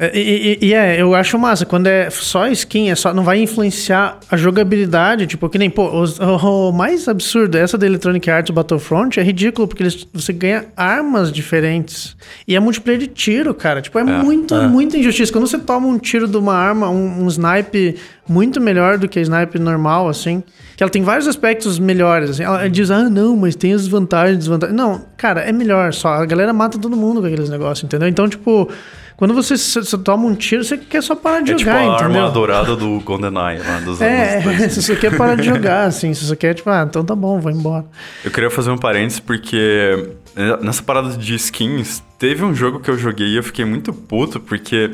[0.03, 1.67] É, E, e- e é, eu acho massa.
[1.67, 5.27] Quando é só skin, é só, não vai influenciar a jogabilidade.
[5.27, 9.69] Tipo, que nem, pô, os- o, mais absurdo, essa da Electronic Arts Battlefront, é ridículo,
[9.69, 12.17] porque eles, você ganha armas diferentes.
[12.49, 13.83] E é multiplayer de tiro, cara.
[13.83, 15.31] Tipo, é, muito, muita injustiça.
[15.31, 19.19] Quando você toma um tiro de uma arma, um, um snipe muito melhor do que
[19.19, 20.43] a snipe normal, assim.
[20.81, 22.31] Que ela tem vários aspectos melhores.
[22.31, 22.43] Assim.
[22.43, 24.75] Ela diz, ah, não, mas tem as vantagens e desvantagens.
[24.75, 26.15] Não, cara, é melhor só.
[26.15, 28.09] A galera mata todo mundo com aqueles negócios, entendeu?
[28.09, 28.67] Então, tipo,
[29.15, 29.57] quando você,
[29.99, 32.23] toma um tiro, você quer só parar de É tipo jogar, a entendeu?
[32.23, 34.71] arma dourada do GoldenEye lá dos É, anos 2000.
[34.71, 37.39] se você quer parar de jogar, assim, se você quer, tipo, ah, então tá bom,
[37.39, 37.85] vou embora.
[38.25, 42.91] Eu queria fazer um parênteses porque eh, nessa parada de skins, teve um jogo que
[42.91, 44.91] eu joguei e eu fiquei muito puto porque,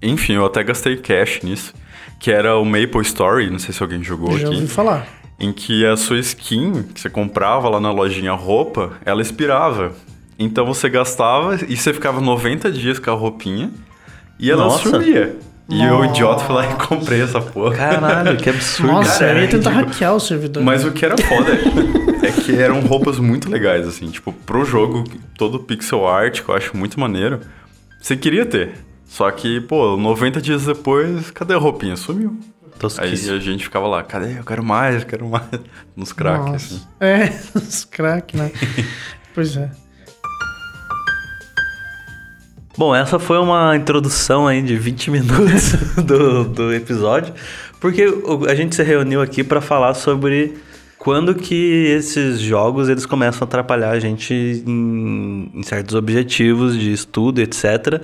[0.00, 1.74] enfim, eu até gastei cash nisso,
[2.18, 5.17] que era o Maple Story, não sei se alguém jogou Já ouvi aqui, falar.
[5.38, 9.92] Em que a sua skin que você comprava lá na lojinha roupa, ela expirava.
[10.38, 13.70] Então você gastava e você ficava 90 dias com a roupinha
[14.38, 14.90] e ela Nossa.
[14.90, 15.36] sumia.
[15.70, 17.76] E eu, idiota, fui lá e comprei essa porra.
[17.76, 18.90] Caralho, que absurdo.
[18.90, 20.62] Nossa, cara, eu ia é tentar hackear o servidor.
[20.62, 21.52] Mas o que era foda
[22.26, 24.08] é que eram roupas muito legais, assim.
[24.08, 25.04] Tipo, pro jogo,
[25.36, 27.40] todo pixel art, que eu acho muito maneiro,
[28.00, 28.76] você queria ter.
[29.04, 31.96] Só que, pô, 90 dias depois, cadê a roupinha?
[31.96, 32.38] Sumiu.
[32.98, 34.38] Aí a gente ficava lá, cadê?
[34.38, 35.44] Eu quero mais, eu quero mais.
[35.96, 36.54] Nos Nossa.
[36.54, 36.82] assim.
[37.00, 38.52] É, os crack, né?
[39.34, 39.70] pois é.
[42.76, 45.72] Bom, essa foi uma introdução aí de 20 minutos
[46.04, 47.34] do, do episódio,
[47.80, 48.04] porque
[48.48, 50.56] a gente se reuniu aqui para falar sobre
[50.96, 54.32] quando que esses jogos eles começam a atrapalhar a gente
[54.66, 58.00] em, em certos objetivos de estudo, etc.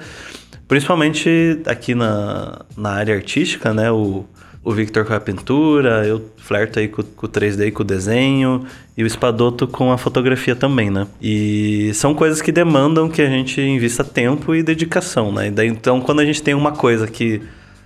[0.67, 3.93] Principalmente aqui na, na área artística, né?
[3.93, 4.25] O,
[4.65, 7.85] o Victor com a pintura, eu flerto aí com, com o 3D e com o
[7.85, 8.65] desenho,
[8.97, 11.07] e o Espadoto com a fotografia também, né?
[11.21, 15.49] E são coisas que demandam que a gente invista tempo e dedicação, né?
[15.49, 17.43] E daí, então, quando a gente tem uma coisa que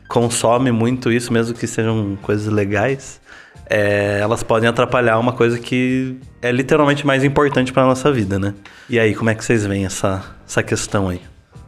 [0.08, 3.20] consome muito isso, mesmo que sejam coisas legais,
[3.68, 8.54] é, elas podem atrapalhar uma coisa que é literalmente mais importante para nossa vida, né?
[8.88, 11.20] E aí, como é que vocês veem essa, essa questão aí?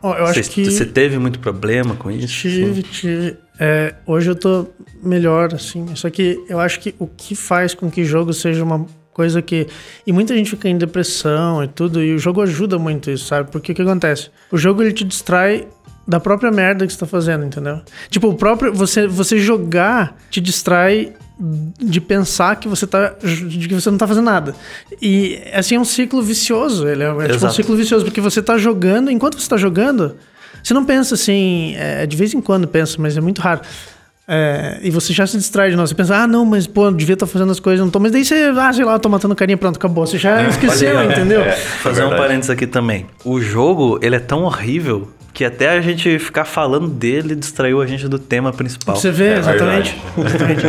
[0.02, 0.64] Ó, eu acho que...
[0.64, 2.28] Você teve muito problema com isso?
[2.28, 3.36] Tive, tive.
[3.62, 4.68] É, hoje eu tô
[5.02, 5.94] melhor, assim.
[5.94, 9.66] Só que eu acho que o que faz com que jogo seja uma coisa que.
[10.06, 13.50] E muita gente fica em depressão e tudo, e o jogo ajuda muito isso, sabe?
[13.50, 14.30] Porque o que acontece?
[14.50, 15.68] O jogo ele te distrai
[16.08, 17.82] da própria merda que você tá fazendo, entendeu?
[18.08, 18.72] Tipo, o próprio.
[18.72, 21.12] Você, você jogar te distrai
[21.78, 24.54] de pensar que você tá de que você não tá fazendo nada.
[25.02, 28.42] E assim é um ciclo vicioso, ele é, é tipo um ciclo vicioso porque você
[28.42, 30.16] tá jogando, enquanto você tá jogando,
[30.62, 33.60] você não pensa assim, é, de vez em quando pensa, mas é muito raro.
[34.32, 35.88] É, e você já se distrai de novo.
[35.88, 37.98] Você pensa, ah, não, mas pô, eu devia estar fazendo as coisas, não tô.
[37.98, 40.06] Mas daí você, ah, sei lá, eu tô matando carinha, pronto, acabou.
[40.06, 41.10] Você já esqueceu, Olha aí, ó.
[41.12, 41.40] entendeu?
[41.40, 43.06] É, Fazer um parênteses aqui também.
[43.24, 47.86] O jogo, ele é tão horrível que até a gente ficar falando dele distraiu a
[47.86, 48.94] gente do tema principal.
[48.94, 49.96] Você É exatamente.
[50.16, 50.62] exatamente.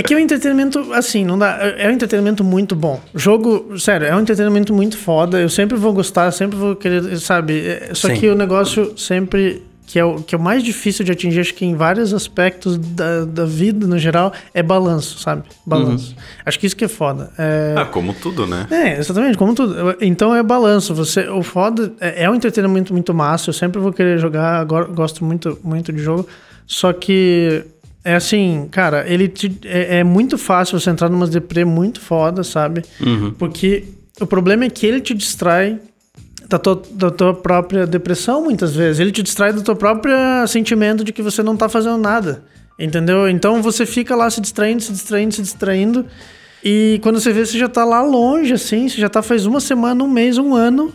[0.00, 1.58] É que é um entretenimento, assim, não dá.
[1.76, 2.98] É um entretenimento muito bom.
[3.14, 5.38] Jogo, sério, é um entretenimento muito foda.
[5.38, 7.60] Eu sempre vou gostar, sempre vou querer, sabe?
[7.66, 8.14] É, Só Sim.
[8.14, 11.52] que o negócio sempre que é, o, que é o mais difícil de atingir, acho
[11.52, 15.42] que em vários aspectos da, da vida no geral, é balanço, sabe?
[15.66, 16.14] Balanço.
[16.16, 16.22] Uhum.
[16.46, 17.30] Acho que isso que é foda.
[17.36, 17.74] É...
[17.76, 18.68] Ah, como tudo, né?
[18.70, 19.96] É, exatamente, como tudo.
[20.00, 20.94] Então é balanço.
[20.94, 23.50] Você, o foda é, é um entretenimento muito massa.
[23.50, 26.26] Eu sempre vou querer jogar, agora gosto muito, muito de jogo.
[26.68, 27.64] Só que
[28.04, 32.42] é assim, cara, ele te, é, é, muito fácil você entrar numa deprê muito foda,
[32.42, 32.82] sabe?
[33.00, 33.32] Uhum.
[33.32, 33.84] Porque
[34.20, 35.78] o problema é que ele te distrai
[36.48, 39.00] da tua, da tua própria depressão, muitas vezes.
[39.00, 40.14] Ele te distrai do teu próprio
[40.48, 42.42] sentimento de que você não tá fazendo nada.
[42.78, 43.28] Entendeu?
[43.28, 46.06] Então você fica lá se distraindo, se distraindo, se distraindo.
[46.64, 49.60] E quando você vê, você já tá lá longe, assim, você já tá faz uma
[49.60, 50.92] semana, um mês, um ano,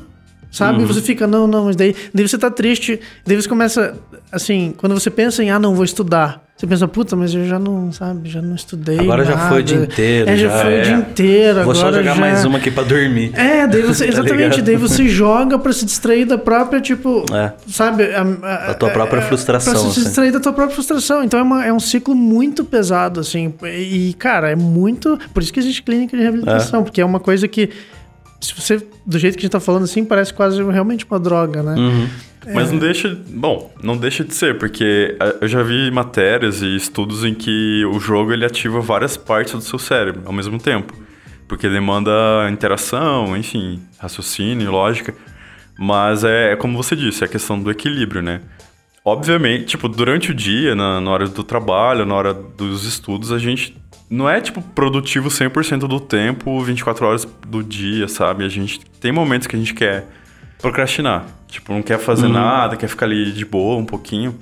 [0.55, 0.79] sabe?
[0.79, 0.87] Uhum.
[0.87, 3.95] Você fica, não, não, mas daí, daí você tá triste, daí você começa,
[4.31, 6.45] assim, quando você pensa em, ah, não, vou estudar.
[6.55, 8.97] Você pensa, puta, mas eu já não, sabe, já não estudei.
[8.97, 9.37] Agora nada.
[9.37, 10.29] já foi o dia inteiro.
[10.29, 10.79] É, já, já foi é.
[10.79, 11.63] o dia inteiro.
[11.65, 12.15] Vou só jogar já...
[12.15, 13.37] mais uma aqui pra dormir.
[13.37, 17.51] É, daí você, tá exatamente, daí você joga pra se distrair da própria, tipo, é.
[17.67, 18.05] sabe?
[18.05, 19.73] A, a, a tua própria frustração.
[19.73, 20.03] Pra se assim.
[20.03, 21.25] distrair da tua própria frustração.
[21.25, 23.53] Então é, uma, é um ciclo muito pesado, assim.
[23.65, 25.19] E, cara, é muito.
[25.33, 26.83] Por isso que existe clínica de reabilitação, é.
[26.83, 27.69] porque é uma coisa que.
[28.45, 31.63] Se você, do jeito que a gente tá falando assim, parece quase realmente uma droga,
[31.63, 31.75] né?
[31.75, 32.07] Uhum.
[32.53, 33.17] Mas não deixa.
[33.27, 37.83] Bom, não deixa de ser, porque eh, eu já vi matérias e estudos em que
[37.85, 40.93] o jogo ele ativa várias partes do seu cérebro ao mesmo tempo.
[41.47, 42.11] Porque ele manda
[42.51, 45.13] interação, enfim, raciocínio, lógica.
[45.77, 48.41] Mas é, é como você disse, é a questão do equilíbrio, né?
[49.03, 53.37] Obviamente, tipo, durante o dia, na, na hora do trabalho, na hora dos estudos, a
[53.37, 53.75] gente
[54.09, 58.43] não é, tipo, produtivo 100% do tempo, 24 horas do dia, sabe?
[58.45, 60.05] A gente tem momentos que a gente quer
[60.59, 61.25] procrastinar.
[61.47, 62.33] Tipo, não quer fazer uhum.
[62.33, 64.37] nada, quer ficar ali de boa um pouquinho.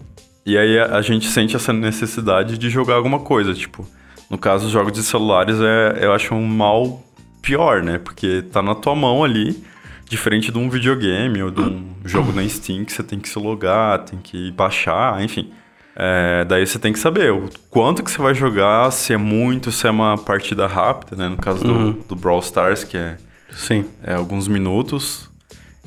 [0.45, 3.53] E aí a, a, gente sente essa necessidade de jogar alguma coisa.
[3.53, 3.87] Tipo,
[4.29, 7.01] no caso, os jogos de celulares é, eu acho um mal
[7.41, 7.97] pior, né?
[7.97, 9.63] Porque tá na tua mão ali,
[10.09, 13.39] diferente de um videogame ou de um jogo na Steam que você tem que se
[13.39, 15.51] logar, tem que baixar, enfim.
[15.95, 19.71] É, daí você tem que saber o quanto que você vai jogar, se é muito,
[19.71, 21.29] se é uma partida rápida, né?
[21.29, 21.91] No caso uhum.
[21.91, 23.17] do, do Brawl Stars, que é,
[23.51, 23.85] Sim.
[24.03, 25.29] é alguns minutos.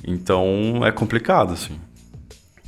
[0.06, 1.78] Então é complicado, assim.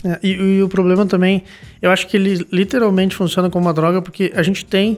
[0.04, 1.44] É, e, e, o problema também,
[1.82, 4.96] eu acho que ele literalmente funciona como uma droga porque a gente tem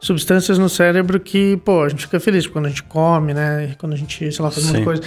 [0.00, 3.74] substâncias no cérebro que, pô, a gente fica feliz quando a gente come, né?
[3.78, 5.02] Quando a gente, sei lá, faz uma coisa.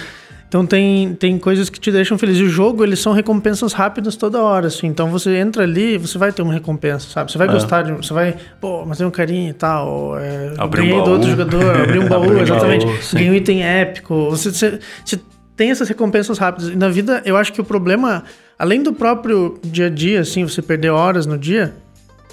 [0.48, 2.38] Então tem, tem coisas que te deixam feliz.
[2.38, 4.86] E o jogo, eles são recompensas rápidas toda hora, assim.
[4.86, 7.30] Então você entra ali, você vai ter uma recompensa, sabe?
[7.30, 7.52] Você vai é.
[7.52, 7.92] gostar de.
[7.92, 10.18] Você vai, pô, mas tem um carinho e tal.
[10.18, 12.86] É, ganhei um do outro jogador, abri um baú, exatamente.
[13.12, 14.30] ganhei um item épico.
[14.30, 15.20] Você, você, você
[15.54, 16.70] tem essas recompensas rápidas.
[16.70, 18.24] E na vida, eu acho que o problema,
[18.58, 21.74] além do próprio dia a dia, assim, você perder horas no dia,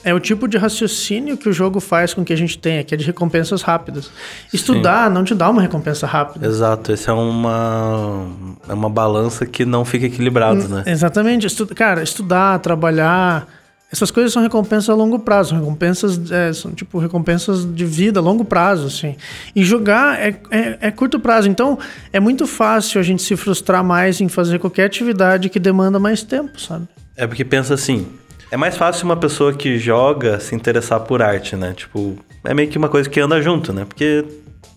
[0.05, 2.93] é o tipo de raciocínio que o jogo faz com que a gente tenha, que
[2.93, 4.11] é de recompensas rápidas.
[4.53, 5.13] Estudar Sim.
[5.15, 6.45] não te dá uma recompensa rápida.
[6.45, 8.27] Exato, essa é uma,
[8.69, 10.83] é uma balança que não fica equilibrada, né?
[10.85, 11.47] Exatamente.
[11.47, 13.47] Estu, cara, estudar, trabalhar,
[13.91, 18.23] essas coisas são recompensas a longo prazo, recompensas é, são tipo recompensas de vida a
[18.23, 19.15] longo prazo, assim.
[19.55, 21.79] E jogar é, é, é, curto prazo, então
[22.13, 26.21] é muito fácil a gente se frustrar mais em fazer qualquer atividade que demanda mais
[26.21, 26.87] tempo, sabe?
[27.17, 28.05] É porque pensa assim,
[28.51, 31.73] é mais fácil uma pessoa que joga se interessar por arte, né?
[31.75, 33.86] Tipo, é meio que uma coisa que anda junto, né?
[33.86, 34.23] Porque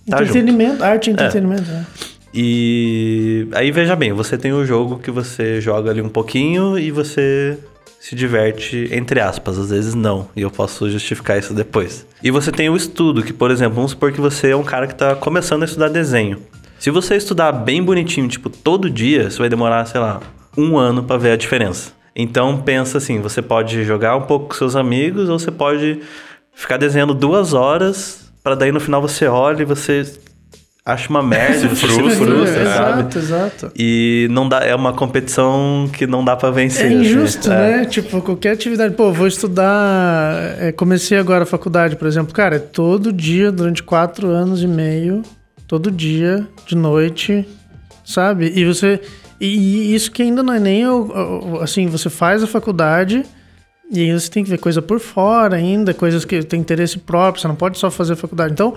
[0.09, 0.85] tá entretenimento, junto.
[0.85, 1.75] arte e entretenimento, é.
[1.75, 1.85] é.
[2.35, 6.79] E aí veja bem, você tem o um jogo que você joga ali um pouquinho
[6.79, 7.59] e você
[8.01, 12.07] se diverte, entre aspas, às vezes não, e eu posso justificar isso depois.
[12.23, 14.87] E você tem o estudo, que, por exemplo, vamos supor que você é um cara
[14.87, 16.41] que está começando a estudar desenho.
[16.79, 20.21] Se você estudar bem bonitinho, tipo, todo dia, você vai demorar, sei lá,
[20.57, 21.98] um ano para ver a diferença.
[22.19, 26.01] Então pensa assim, você pode jogar um pouco com seus amigos ou você pode
[26.53, 30.05] ficar desenhando duas horas para daí no final você olha e você
[30.89, 33.01] acha uma merda, você frustra, se frustra, é, sabe?
[33.01, 33.73] Exato, exato.
[33.77, 36.87] E não dá, é uma competição que não dá para vencer.
[36.87, 37.01] É assim.
[37.01, 37.49] injusto, assim.
[37.51, 37.83] né?
[37.83, 37.85] É.
[37.85, 38.95] Tipo, qualquer atividade.
[38.95, 40.57] Pô, vou estudar.
[40.59, 42.33] É, comecei agora a faculdade, por exemplo.
[42.33, 45.23] Cara, é todo dia, durante quatro anos e meio,
[45.67, 47.47] todo dia, de noite,
[48.05, 48.51] sabe?
[48.57, 49.01] E você.
[49.41, 53.25] E, isso que ainda não é nem o, assim, você faz a faculdade.
[53.91, 57.41] E aí você tem que ver coisa por fora ainda, coisas que tem interesse próprio,
[57.41, 58.53] você não pode só fazer a faculdade.
[58.53, 58.75] Então,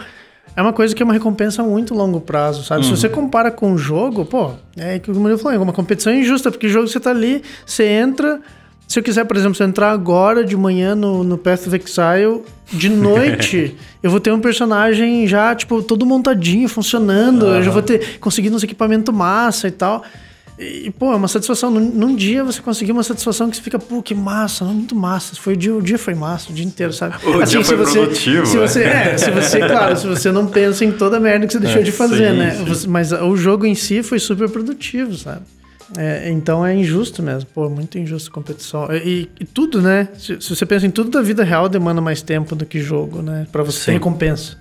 [0.56, 2.86] é uma coisa que é uma recompensa a muito longo prazo, sabe?
[2.86, 2.95] Uhum.
[2.95, 6.13] Se você compara com um jogo, pô, é que o Murilo falou, é uma competição
[6.13, 8.39] injusta, porque o jogo você tá ali, você entra.
[8.88, 11.76] Se eu quiser, por exemplo, se eu entrar agora de manhã no, no Path of
[11.76, 17.56] Exile, de noite, eu vou ter um personagem já, tipo, todo montadinho, funcionando, uhum.
[17.56, 20.04] eu já vou ter conseguido uns equipamentos massa e tal.
[20.62, 21.71] E, pô, é uma satisfação.
[21.71, 25.36] Num, num, dia você conseguiu uma satisfação que você fica, pô, que massa, muito massa.
[25.36, 27.15] Foi o dia, o dia foi massa, o dia inteiro, sabe?
[27.26, 28.45] O assim, dia foi você, produtivo.
[28.45, 31.54] Se você, é, se você, claro, se você não pensa em toda a merda que
[31.54, 32.52] você deixou é, de fazer, sim, né?
[32.52, 32.65] Sim.
[32.65, 35.41] Você, mas o jogo em si foi super produtivo, sabe?
[35.97, 38.88] É, então é injusto mesmo, pô, muito injusto a competição.
[38.93, 40.10] E, e tudo, né?
[40.17, 43.21] Se, se, você pensa em tudo da vida real, demanda mais tempo do que jogo,
[43.24, 43.47] né?
[43.52, 43.86] Pra você Sim.
[43.86, 44.58] ter recompensa.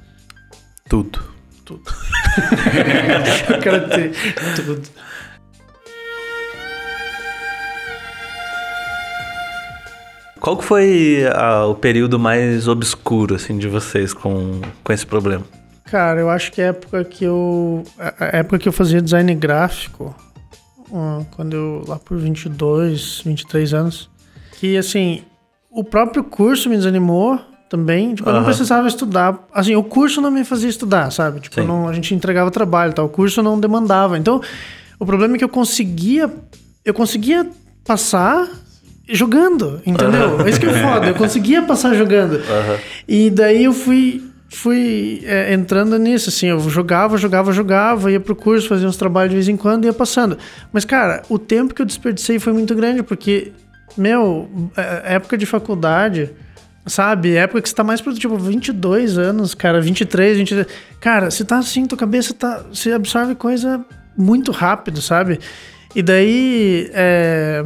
[0.89, 1.23] Tudo.
[1.65, 1.83] Tudo.
[3.53, 4.13] Eu quero ter
[4.57, 4.83] tudo.
[10.41, 15.45] Qual que foi a, o período mais obscuro, assim, de vocês com, com esse problema?
[15.85, 17.85] Cara, eu acho que a época que eu...
[17.99, 20.15] A época que eu fazia design gráfico,
[21.37, 21.85] quando eu...
[21.87, 24.11] Lá por 22, 23 anos,
[24.59, 25.23] que, assim,
[25.71, 28.15] o próprio curso me desanimou também.
[28.15, 29.47] Tipo, eu não precisava estudar.
[29.53, 31.41] Assim, o curso não me fazia estudar, sabe?
[31.41, 33.05] Tipo, não, a gente entregava trabalho, tal.
[33.05, 34.17] O curso não demandava.
[34.17, 34.41] Então,
[34.99, 36.33] o problema é que eu conseguia...
[36.83, 37.47] Eu conseguia
[37.85, 38.49] passar
[39.13, 40.31] jogando, entendeu?
[40.31, 40.47] Uhum.
[40.47, 41.07] É isso que é foda.
[41.07, 42.35] Eu conseguia passar jogando.
[42.35, 42.79] Uhum.
[43.09, 48.35] E daí eu fui fui é, entrando nisso, assim, eu jogava, jogava, jogava, ia pro
[48.35, 50.37] curso, fazia uns trabalhos de vez em quando ia passando.
[50.73, 53.53] Mas, cara, o tempo que eu desperdicei foi muito grande, porque,
[53.97, 56.31] meu, é, é época de faculdade,
[56.85, 57.37] sabe?
[57.37, 60.67] Época que você tá mais pro, tipo, 22 anos, cara, 23, 23...
[61.01, 62.65] Cara, você tá assim, tua cabeça tá...
[62.73, 63.85] Você absorve coisa
[64.17, 65.39] muito rápido, sabe?
[65.95, 67.63] E daí, é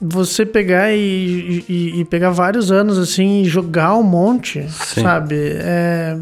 [0.00, 5.02] você pegar e, e, e, pegar vários anos assim e jogar um monte, Sim.
[5.02, 5.36] sabe?
[5.36, 6.16] É,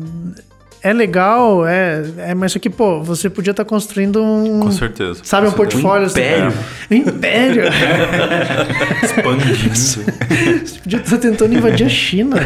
[0.83, 4.61] é legal, é, é, mas aqui, pô, você podia estar tá construindo um.
[4.61, 5.21] Com certeza.
[5.23, 6.07] Sabe, com um portfólio.
[6.07, 6.21] Assim.
[6.21, 6.53] Um império.
[6.91, 7.63] Um império.
[9.03, 9.77] Expandindo.
[9.77, 12.37] Você podia estar tá tentando invadir a China.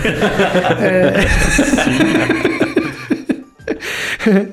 [0.80, 1.12] é.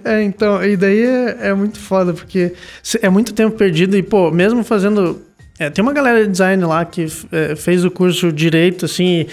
[0.20, 2.54] é, então, e daí é, é muito foda, porque
[3.02, 5.29] é muito tempo perdido e, pô, mesmo fazendo
[5.60, 9.28] é, tem uma galera de design lá que é, fez o curso direito, assim.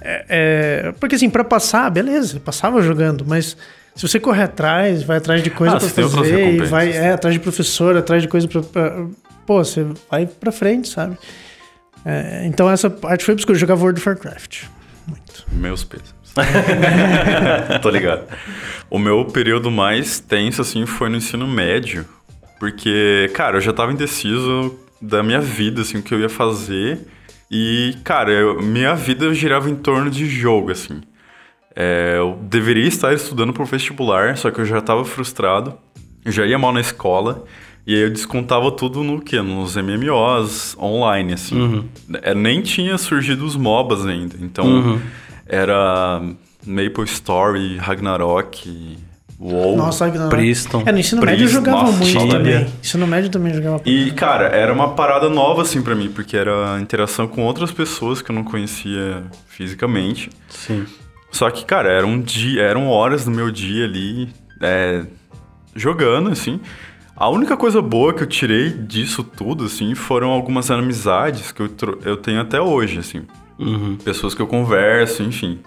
[0.00, 3.56] É, é porque, assim, para passar, beleza, passava jogando, mas
[3.94, 7.34] se você correr atrás, vai atrás de coisa ah, pra fazer, e vai é, atrás
[7.34, 9.06] de professor, atrás de coisa pra, pra.
[9.44, 11.18] Pô, você vai pra frente, sabe?
[12.04, 14.64] É, então essa parte foi porque eu jogava World of Warcraft.
[15.06, 15.44] Muito.
[15.52, 16.14] Meus pesos.
[17.82, 18.22] Tô ligado.
[18.88, 22.06] O meu período mais tenso, assim, foi no ensino médio.
[22.58, 27.00] Porque, cara, eu já tava indeciso da minha vida, assim, o que eu ia fazer.
[27.50, 31.02] E, cara, eu, minha vida girava em torno de jogo, assim.
[31.74, 35.74] É, eu deveria estar estudando para o vestibular, só que eu já estava frustrado,
[36.24, 37.44] eu já ia mal na escola,
[37.86, 39.40] e aí eu descontava tudo no quê?
[39.42, 41.60] Nos MMOs online, assim.
[41.60, 41.88] Uhum.
[42.22, 45.00] É, nem tinha surgido os MOBAs ainda, então uhum.
[45.46, 46.22] era
[46.66, 48.98] Maple Story, Ragnarok,
[49.44, 50.84] Uou, Nossa, Priston.
[50.86, 52.66] É, no ensino médio eu jogava nossa, muito também.
[52.80, 56.78] Ensino médio também jogava E, cara, era uma parada nova, assim, para mim, porque era
[56.80, 60.30] interação com outras pessoas que eu não conhecia fisicamente.
[60.48, 60.86] Sim.
[61.32, 64.28] Só que, cara, era um dia, eram horas do meu dia ali,
[64.60, 65.04] é,
[65.74, 66.60] jogando, assim.
[67.16, 71.70] A única coisa boa que eu tirei disso tudo, assim, foram algumas amizades que eu,
[72.04, 73.22] eu tenho até hoje, assim.
[73.58, 73.96] Uhum.
[74.04, 75.58] Pessoas que eu converso, enfim.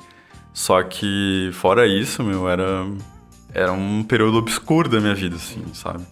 [0.53, 2.85] Só que, fora isso, meu, era
[3.55, 6.03] era um período obscuro da minha vida, assim, sabe?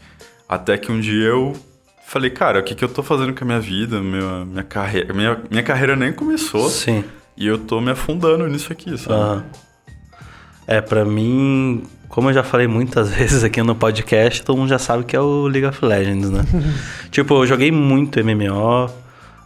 [0.47, 1.53] Até que um dia eu
[2.07, 3.99] falei, cara, o que, que eu tô fazendo com a minha vida?
[3.99, 6.69] Minha, minha, carreira, minha, minha carreira nem começou.
[6.69, 7.03] Sim.
[7.35, 9.43] E eu tô me afundando nisso aqui, sabe?
[10.65, 14.79] É, para mim, como eu já falei muitas vezes aqui no podcast, todo mundo já
[14.79, 16.45] sabe que é o League of Legends, né?
[17.11, 18.89] tipo, eu joguei muito MMO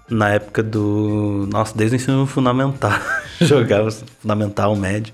[0.10, 1.48] na época do.
[1.52, 3.00] Nossa, desde o ensino fundamental.
[3.42, 5.14] Jogava fundamental, médio.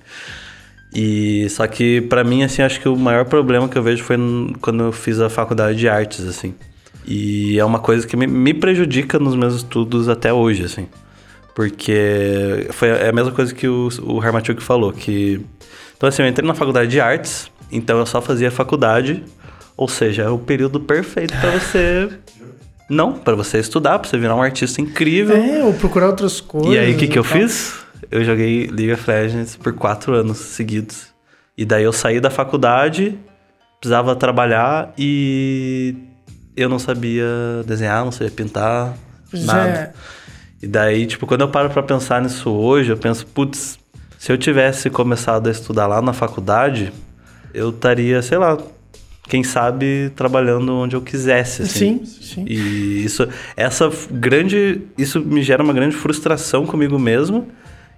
[0.94, 4.18] E só que para mim assim, acho que o maior problema que eu vejo foi
[4.62, 6.54] quando eu fiz a faculdade de artes assim.
[7.06, 10.88] E é uma coisa que me, me prejudica nos meus estudos até hoje assim.
[11.56, 15.42] Porque foi a mesma coisa que o, o Hermachuk falou, que
[15.96, 19.24] então assim, eu entrei na faculdade de artes, então eu só fazia faculdade,
[19.78, 22.10] ou seja, é o período perfeito para você
[22.90, 25.36] não, para você estudar, para você virar um artista incrível.
[25.36, 26.74] É, ou procurar outras coisas.
[26.74, 27.74] E aí o que que eu fiz?
[28.12, 31.08] Eu joguei League of Legends por quatro anos seguidos.
[31.58, 33.18] E daí eu saí da faculdade,
[33.80, 35.96] precisava trabalhar e
[36.56, 37.26] eu não sabia
[37.66, 38.98] desenhar, não sabia pintar,
[39.32, 39.94] nada.
[40.62, 43.78] E daí, tipo, quando eu paro pra pensar nisso hoje, eu penso, putz,
[44.18, 46.94] se eu tivesse começado a estudar lá na faculdade,
[47.54, 48.58] eu estaria, sei lá,
[49.28, 51.64] quem sabe trabalhando onde eu quisesse.
[51.64, 52.00] Assim.
[52.00, 52.46] Sim, sim.
[52.48, 57.48] E isso, essa grande, isso me gera uma grande frustração comigo mesmo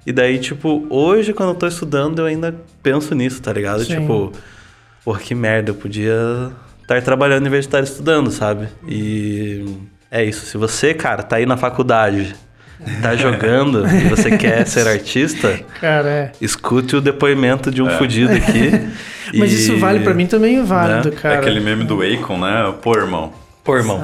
[0.06, 3.84] e daí, tipo, hoje quando eu tô estudando, eu ainda penso nisso, tá ligado?
[3.84, 3.99] Sim.
[3.99, 4.32] Tipo,
[5.03, 6.51] porra, que merda, eu podia
[6.82, 8.68] estar trabalhando em vez de estar estudando, sabe?
[8.88, 9.66] E
[10.12, 10.45] é isso.
[10.45, 12.36] Se você, cara, tá aí na faculdade,
[13.01, 16.32] tá jogando e você quer ser artista, cara, é.
[16.39, 17.97] escute o depoimento de um é.
[17.97, 18.72] fudido aqui.
[19.34, 19.56] Mas e...
[19.56, 21.16] isso vale para mim também é válido, né?
[21.20, 21.36] cara.
[21.36, 22.74] É aquele meme do Akon, né?
[22.82, 23.34] Pô, irmão,
[23.66, 23.99] Pô, irmão.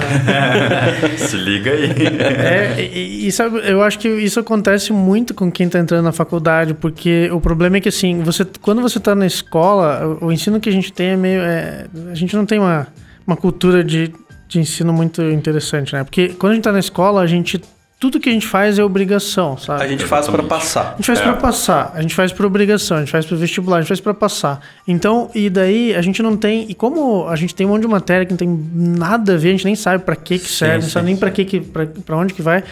[1.17, 1.85] Se liga aí.
[1.85, 6.11] É, e, e, sabe, eu acho que isso acontece muito com quem tá entrando na
[6.11, 10.31] faculdade, porque o problema é que, assim, você, quando você tá na escola, o, o
[10.31, 11.41] ensino que a gente tem é meio.
[11.41, 12.87] É, a gente não tem uma,
[13.25, 14.11] uma cultura de,
[14.47, 16.03] de ensino muito interessante, né?
[16.03, 17.61] Porque quando a gente tá na escola, a gente
[18.01, 19.83] tudo que a gente faz é obrigação, sabe?
[19.83, 20.93] A gente faz para passar.
[20.93, 21.21] A gente faz é.
[21.21, 23.99] para passar, a gente faz por obrigação, a gente faz para vestibular, a gente faz
[23.99, 24.59] para passar.
[24.87, 27.87] Então, e daí a gente não tem, e como a gente tem um monte de
[27.87, 30.77] matéria que não tem nada a ver, a gente nem sabe para que que serve,
[30.77, 32.63] sim, não sabe nem para que que para onde que vai.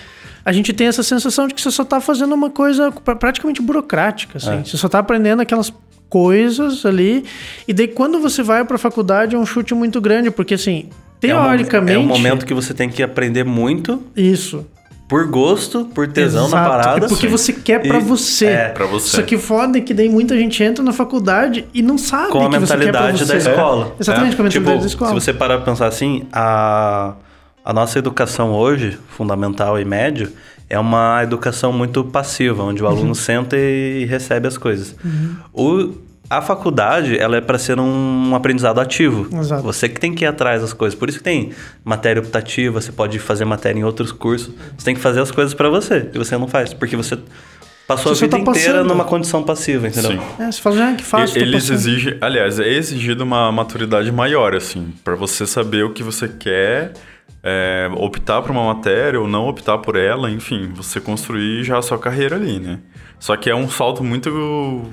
[0.43, 4.39] A gente tem essa sensação de que você só tá fazendo uma coisa praticamente burocrática,
[4.39, 4.61] assim.
[4.61, 4.63] É.
[4.63, 5.71] Você só tá aprendendo aquelas
[6.09, 7.23] coisas ali.
[7.67, 10.89] E daí quando você vai para a faculdade é um chute muito grande, porque assim,
[11.19, 11.93] teoricamente.
[11.93, 14.01] É um, é um momento que você tem que aprender muito.
[14.17, 14.65] Isso
[15.09, 17.05] por gosto, por tesão Exato, na parada.
[17.05, 17.31] É porque sim.
[17.31, 18.45] você quer para você.
[18.45, 19.17] É, pra você.
[19.17, 22.45] Só que foda é que daí muita gente entra na faculdade e não sabe com
[22.45, 23.87] a que mentalidade você da escola.
[23.97, 24.01] É.
[24.01, 24.35] Exatamente, é.
[24.35, 25.09] com a mentalidade tipo, da escola.
[25.09, 27.15] Se você parar pra pensar assim, a,
[27.65, 30.31] a nossa educação hoje, fundamental e médio,
[30.69, 33.15] é uma educação muito passiva, onde o aluno uhum.
[33.15, 34.95] senta e recebe as coisas.
[35.03, 35.35] Uhum.
[35.51, 35.93] O
[36.29, 39.27] a faculdade, ela é para ser um, aprendizado ativo.
[39.35, 39.63] Exato.
[39.63, 40.97] Você que tem que ir atrás das coisas.
[40.97, 41.51] Por isso que tem
[41.83, 44.53] matéria optativa, você pode fazer matéria em outros cursos.
[44.77, 47.17] Você tem que fazer as coisas para você, e você não faz, porque você
[47.87, 50.11] passou você a vida tá inteira numa condição passiva, entendeu?
[50.11, 50.19] Sim.
[50.37, 51.35] É, você fala, já que faz.
[51.35, 56.27] Eles exigem, aliás, é exigido uma maturidade maior, assim, para você saber o que você
[56.27, 56.93] quer,
[57.41, 61.81] é, optar por uma matéria ou não optar por ela, enfim, você construir já a
[61.81, 62.77] sua carreira ali, né?
[63.17, 64.91] Só que é um salto muito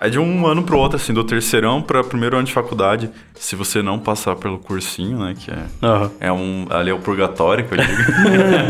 [0.00, 3.54] é de um ano pro outro, assim, do terceirão para primeiro ano de faculdade, se
[3.54, 6.10] você não passar pelo cursinho, né, que é, uhum.
[6.18, 8.02] é um, ali é o purgatório, que eu digo.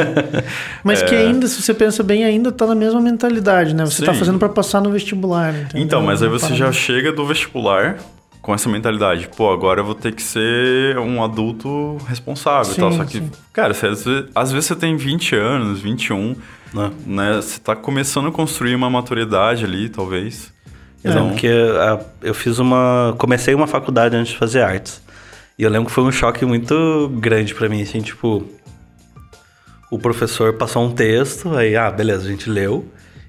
[0.82, 1.06] Mas é...
[1.06, 3.84] que ainda, se você pensa bem, ainda tá na mesma mentalidade, né?
[3.84, 4.18] Você tá Sim.
[4.18, 5.82] tá fazendo para passar no vestibular, entendeu?
[5.82, 7.98] Então, mas aí você já chega do vestibular
[8.42, 12.80] com essa mentalidade, pô, agora eu vou ter que ser um adulto responsável sim, e
[12.80, 12.92] tal.
[12.92, 13.30] Só que, sim.
[13.52, 16.34] cara, você, às, vezes, às vezes você tem 20 anos, 21,
[16.72, 16.90] né?
[17.06, 17.36] né?
[17.36, 20.52] Você tá começando a construir uma maturidade ali, talvez.
[21.02, 23.14] Eu lembro que a, eu fiz uma.
[23.18, 25.02] Comecei uma faculdade antes de fazer artes.
[25.58, 28.44] E eu lembro que foi um choque muito grande para mim, assim, tipo.
[29.90, 32.86] O professor passou um texto, aí, ah, beleza, a gente leu.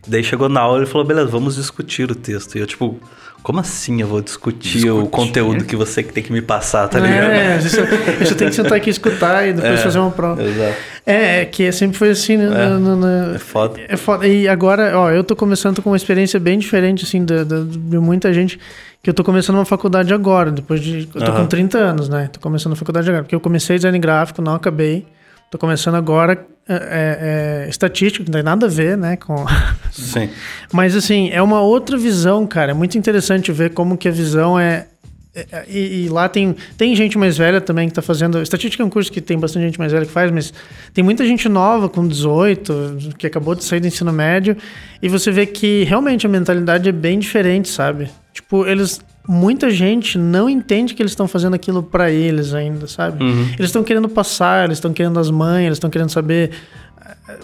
[0.07, 2.55] Daí chegou na aula e falou, beleza, vamos discutir o texto.
[2.55, 2.99] E eu, tipo,
[3.43, 6.99] como assim eu vou discutir, discutir, o conteúdo que você tem que me passar, tá
[6.99, 7.31] ligado?
[7.31, 7.81] É, isso,
[8.21, 10.41] isso tem que sentar aqui e escutar e depois é, fazer uma prova.
[10.43, 10.75] Exato.
[11.05, 12.45] É, é que sempre foi assim, né?
[12.45, 13.79] É, no, no, é foda.
[13.87, 14.27] É foda.
[14.27, 17.97] E agora, ó, eu tô começando com uma experiência bem diferente, assim, de, de, de
[17.97, 18.59] muita gente,
[19.01, 21.09] que eu tô começando uma faculdade agora, depois de...
[21.15, 21.37] Eu tô uhum.
[21.37, 22.29] com 30 anos, né?
[22.31, 25.07] Tô começando a faculdade agora, porque eu comecei design gráfico, não acabei.
[25.49, 29.16] Tô começando agora é, é, é estatístico, não tem nada a ver, né?
[29.16, 29.45] Com...
[29.91, 30.30] Sim.
[30.72, 32.72] Mas assim, é uma outra visão, cara.
[32.72, 34.88] É muito interessante ver como que a visão é.
[35.36, 38.41] é, é e, e, lá tem, tem gente mais velha também que está fazendo.
[38.41, 40.53] Estatística é um curso que tem bastante gente mais velha que faz, mas
[40.93, 44.55] tem muita gente nova com 18, que acabou de sair do ensino médio,
[45.01, 48.09] e você vê que realmente a mentalidade é bem diferente, sabe?
[48.34, 53.24] Tipo, eles muita gente não entende que eles estão fazendo aquilo para eles ainda, sabe?
[53.24, 53.49] Uhum.
[53.53, 56.51] Eles estão querendo passar, eles estão querendo as mães, eles estão querendo saber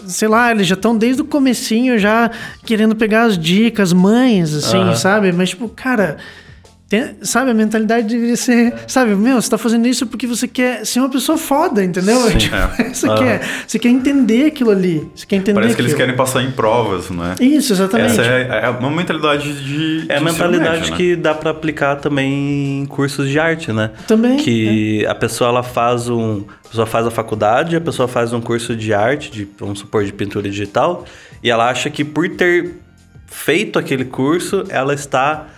[0.06, 2.30] sei lá, eles já estão desde o comecinho já
[2.64, 4.96] querendo pegar as dicas, mães, assim, uhum.
[4.96, 5.32] sabe?
[5.32, 6.18] Mas, tipo, cara,
[6.88, 10.86] tem, sabe, a mentalidade deveria ser, sabe, meu, você tá fazendo isso porque você quer
[10.86, 12.18] ser uma pessoa foda, entendeu?
[12.22, 12.88] Sim, tipo, é.
[12.94, 13.16] você, uhum.
[13.18, 15.06] quer, você quer entender aquilo ali.
[15.14, 15.86] Você quer entender Parece aquilo.
[15.86, 17.34] que eles querem passar em provas, não é?
[17.40, 18.12] Isso, exatamente.
[18.12, 20.10] Essa é, é uma mentalidade de.
[20.10, 21.22] É a mentalidade médio, que né?
[21.22, 23.90] dá para aplicar também em cursos de arte, né?
[24.06, 24.38] Também.
[24.38, 25.10] Que é.
[25.10, 26.44] a pessoa ela faz um.
[26.64, 30.06] A pessoa faz a faculdade, a pessoa faz um curso de arte, de, vamos supor,
[30.06, 31.04] de pintura digital,
[31.42, 32.76] e ela acha que por ter
[33.26, 35.48] feito aquele curso, ela está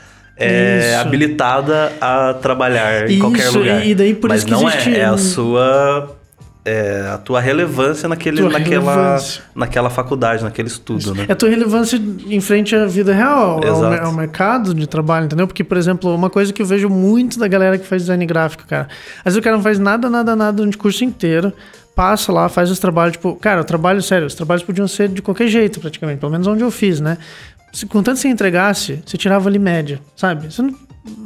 [0.40, 3.86] é, habilitada a trabalhar em Isso, qualquer lugar.
[3.86, 4.94] E daí por Mas isso que não existe...
[4.94, 6.16] é, é a sua
[6.64, 9.42] é, a tua relevância naquele, tua naquela, relevância.
[9.54, 11.24] naquela faculdade, naquele estudo, né?
[11.28, 15.46] É a tua relevância em frente à vida real, ao, ao, mercado de trabalho, entendeu?
[15.46, 18.66] Porque, por exemplo, uma coisa que eu vejo muito da galera que faz design gráfico,
[18.66, 18.88] cara.
[19.18, 21.52] Às vezes o cara não faz nada, nada, nada durante o curso inteiro,
[21.96, 25.22] passa lá, faz os trabalhos, tipo, cara, o trabalho, sério, os trabalhos podiam ser de
[25.22, 27.16] qualquer jeito, praticamente, pelo menos onde eu fiz, né?
[27.72, 30.48] Se, contanto que você entregasse, você tirava ali média, sabe?
[30.58, 30.74] Não,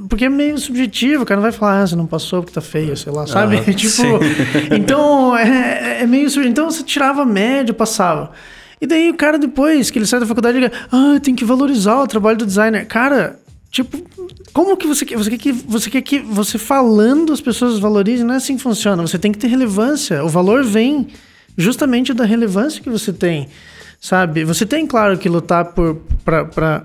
[0.09, 2.61] porque é meio subjetivo, o cara não vai falar, ah, você não passou porque tá
[2.61, 3.59] feio, sei lá, sabe?
[3.59, 4.03] Ah, tipo,
[4.73, 6.53] então é, é meio subjetivo.
[6.53, 8.33] Então você tirava média, passava.
[8.81, 12.03] E daí o cara depois que ele sai da faculdade, ele, ah, tem que valorizar
[12.03, 12.87] o trabalho do designer.
[12.87, 13.41] Cara,
[13.71, 13.99] tipo,
[14.53, 18.27] como que você quer, você quer que você quer que você falando as pessoas valorizem?
[18.27, 19.03] Não é assim que funciona.
[19.03, 20.23] Você tem que ter relevância.
[20.23, 21.09] O valor vem
[21.57, 23.49] justamente da relevância que você tem
[24.05, 24.45] sabe?
[24.45, 26.85] Você tem, claro, que lutar por para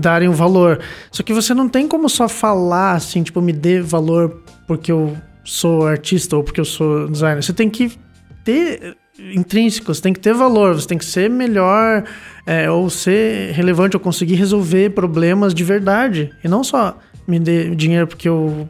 [0.00, 0.80] darem um valor.
[1.12, 5.16] Só que você não tem como só falar assim, tipo, me dê valor porque eu
[5.44, 7.40] sou artista ou porque eu sou designer.
[7.40, 7.92] Você tem que
[8.44, 12.02] ter intrínseco, você tem que ter valor, você tem que ser melhor
[12.44, 16.32] é, ou ser relevante ou conseguir resolver problemas de verdade.
[16.42, 16.98] E não só
[17.28, 18.68] me dê dinheiro porque eu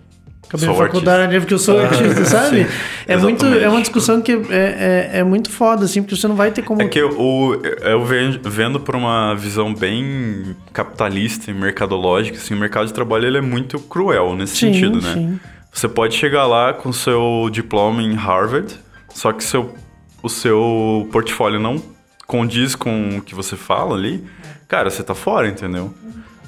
[0.48, 1.40] acabei sou a faculdade, artista.
[1.40, 2.64] porque eu sou artista, sabe?
[2.64, 2.70] Sim,
[3.06, 6.36] é, muito, é uma discussão que é, é, é, muito foda, assim, porque você não
[6.36, 6.82] vai ter como.
[6.82, 12.86] É que eu, eu vendo por uma visão bem capitalista e mercadológica, assim, o mercado
[12.86, 15.14] de trabalho ele é muito cruel nesse sim, sentido, né?
[15.14, 15.40] Sim.
[15.72, 18.74] Você pode chegar lá com seu diploma em Harvard,
[19.12, 19.74] só que seu,
[20.22, 21.82] o seu portfólio não
[22.26, 24.24] condiz com o que você fala ali,
[24.66, 25.94] cara, você tá fora, entendeu?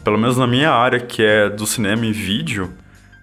[0.02, 2.72] Pelo menos na minha área, que é do cinema e vídeo,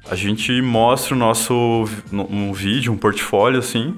[0.10, 3.95] a gente mostra o nosso um vídeo, um portfólio, assim.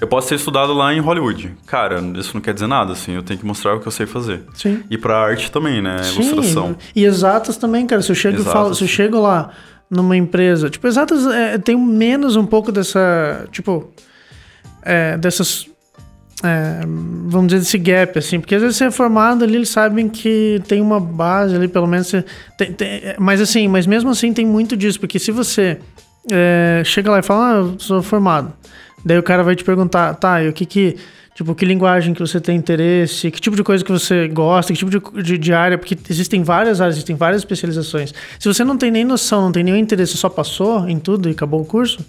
[0.00, 1.54] Eu posso ter estudado lá em Hollywood.
[1.66, 3.12] Cara, isso não quer dizer nada, assim.
[3.12, 4.42] Eu tenho que mostrar o que eu sei fazer.
[4.54, 4.82] Sim.
[4.88, 6.02] E pra arte também, né?
[6.02, 6.22] Sim.
[6.22, 6.76] Ilustração.
[6.96, 8.00] E exatas também, cara.
[8.00, 9.50] Se eu chego, falo, se eu chego lá
[9.90, 10.70] numa empresa.
[10.70, 13.46] Tipo, exatas é, tem menos um pouco dessa.
[13.52, 13.92] Tipo.
[14.82, 15.68] É, dessas.
[16.42, 16.80] É,
[17.26, 20.60] vamos dizer, desse gap, assim, porque às vezes você é formado ali, eles sabem que
[20.66, 22.06] tem uma base ali, pelo menos.
[22.06, 22.24] Você,
[22.56, 25.78] tem, tem, mas assim, mas mesmo assim tem muito disso, porque se você
[26.30, 28.52] é, chega lá e fala, ah, eu sou formado,
[29.04, 30.96] daí o cara vai te perguntar, tá, e o que que
[31.40, 34.78] Tipo, que linguagem que você tem interesse, que tipo de coisa que você gosta, que
[34.78, 38.12] tipo de, de, de, área, porque existem várias áreas, existem várias especializações.
[38.38, 41.32] Se você não tem nem noção, não tem nenhum interesse, só passou em tudo e
[41.32, 42.04] acabou o curso,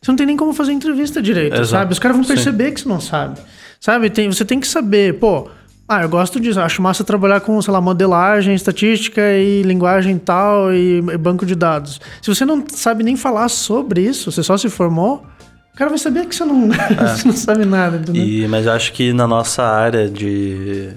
[0.00, 1.66] você não tem nem como fazer entrevista direito, Exato.
[1.66, 1.92] sabe?
[1.92, 2.74] Os caras vão perceber Sim.
[2.74, 3.40] que você não sabe.
[3.80, 4.10] Sabe?
[4.10, 5.48] Tem, você tem que saber, pô,
[5.88, 10.72] ah, eu gosto disso, acho massa trabalhar com, sei lá, modelagem, estatística e linguagem tal
[10.72, 11.98] e, e banco de dados.
[12.20, 15.24] Se você não sabe nem falar sobre isso, você só se formou,
[15.72, 16.94] o cara vai saber que você não, é.
[17.16, 18.22] você não sabe nada, entendeu?
[18.22, 20.92] E, mas eu acho que na nossa área de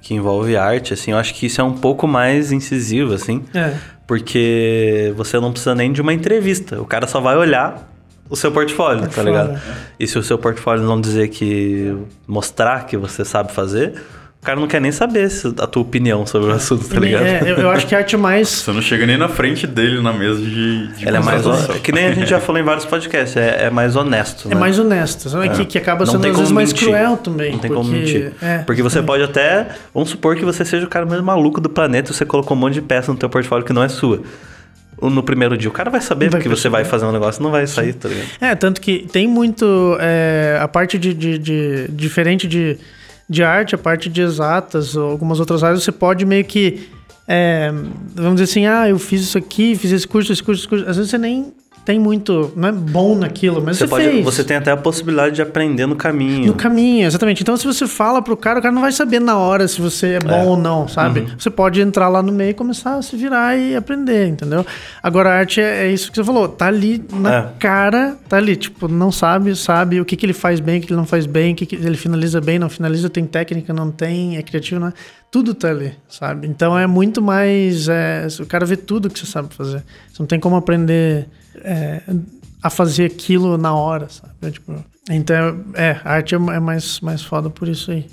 [0.00, 3.42] que envolve arte, assim, eu acho que isso é um pouco mais incisivo, assim.
[3.54, 3.74] É.
[4.06, 6.80] Porque você não precisa nem de uma entrevista.
[6.80, 7.90] O cara só vai olhar
[8.28, 9.32] o seu portfólio, tá portfólio.
[9.32, 9.62] tá ligado?
[9.98, 11.96] E se o seu portfólio não dizer que.
[12.26, 13.94] mostrar que você sabe fazer,
[14.40, 15.26] o cara não quer nem saber
[15.58, 17.24] a tua opinião sobre o assunto, tá ligado?
[17.24, 18.48] É, eu, eu, acho que a arte mais.
[18.48, 20.88] Você não chega nem na frente dele na mesa de.
[20.88, 21.42] de Ela é mais.
[21.82, 24.48] Que nem a gente já falou em vários podcasts, é, é mais honesto.
[24.48, 24.60] É né?
[24.60, 25.28] mais honesto.
[25.42, 25.48] É.
[25.48, 27.52] Que, que acaba sendo às vezes mais cruel também.
[27.52, 27.82] Não tem porque...
[27.82, 28.32] como mentir.
[28.42, 29.02] É, porque você é.
[29.02, 29.68] pode até.
[29.94, 32.60] Vamos supor que você seja o cara mais maluco do planeta e você colocou um
[32.60, 34.20] monte de peça no teu portfólio que não é sua
[35.00, 35.68] no primeiro dia.
[35.68, 38.08] O cara vai saber vai que você vai fazer um negócio, não vai sair, tá
[38.08, 38.28] ligado?
[38.40, 39.96] É, tanto que tem muito.
[40.00, 42.78] É, a parte de, de, de, diferente de
[43.28, 46.88] de arte, a parte de exatas ou algumas outras áreas, você pode meio que.
[47.26, 47.72] É,
[48.14, 50.88] vamos dizer assim, ah, eu fiz isso aqui, fiz esse curso, esse curso, esse curso.
[50.88, 51.52] Às vezes você nem
[51.84, 54.24] tem muito, não é bom naquilo, mas você, você pode, fez.
[54.24, 56.46] Você tem até a possibilidade de aprender no caminho.
[56.46, 57.42] No caminho, exatamente.
[57.42, 60.14] Então, se você fala pro cara, o cara não vai saber na hora se você
[60.14, 60.44] é bom é.
[60.44, 61.20] ou não, sabe?
[61.20, 61.26] Uhum.
[61.38, 64.64] Você pode entrar lá no meio e começar a se virar e aprender, entendeu?
[65.02, 67.48] Agora, a arte é, é isso que você falou, tá ali na é.
[67.58, 70.86] cara, tá ali, tipo, não sabe, sabe o que, que ele faz bem, o que
[70.86, 73.90] ele não faz bem, o que, que ele finaliza bem, não finaliza, tem técnica, não
[73.90, 74.92] tem, é criativo, não é?
[75.30, 76.46] Tudo tá ali, sabe?
[76.46, 77.88] Então é muito mais.
[77.88, 79.82] É, o cara vê tudo que você sabe fazer.
[80.10, 81.28] Você não tem como aprender
[81.62, 82.02] é,
[82.62, 84.32] a fazer aquilo na hora, sabe?
[84.42, 88.06] É, tipo, então, é, a arte é, é mais, mais foda por isso aí.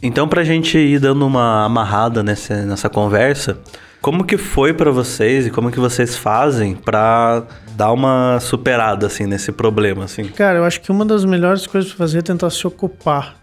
[0.00, 3.58] Então, pra gente ir dando uma amarrada nessa, nessa conversa,
[4.00, 7.42] como que foi para vocês e como que vocês fazem para
[7.74, 10.24] dar uma superada, assim, nesse problema, assim?
[10.24, 13.37] Cara, eu acho que uma das melhores coisas pra fazer é tentar se ocupar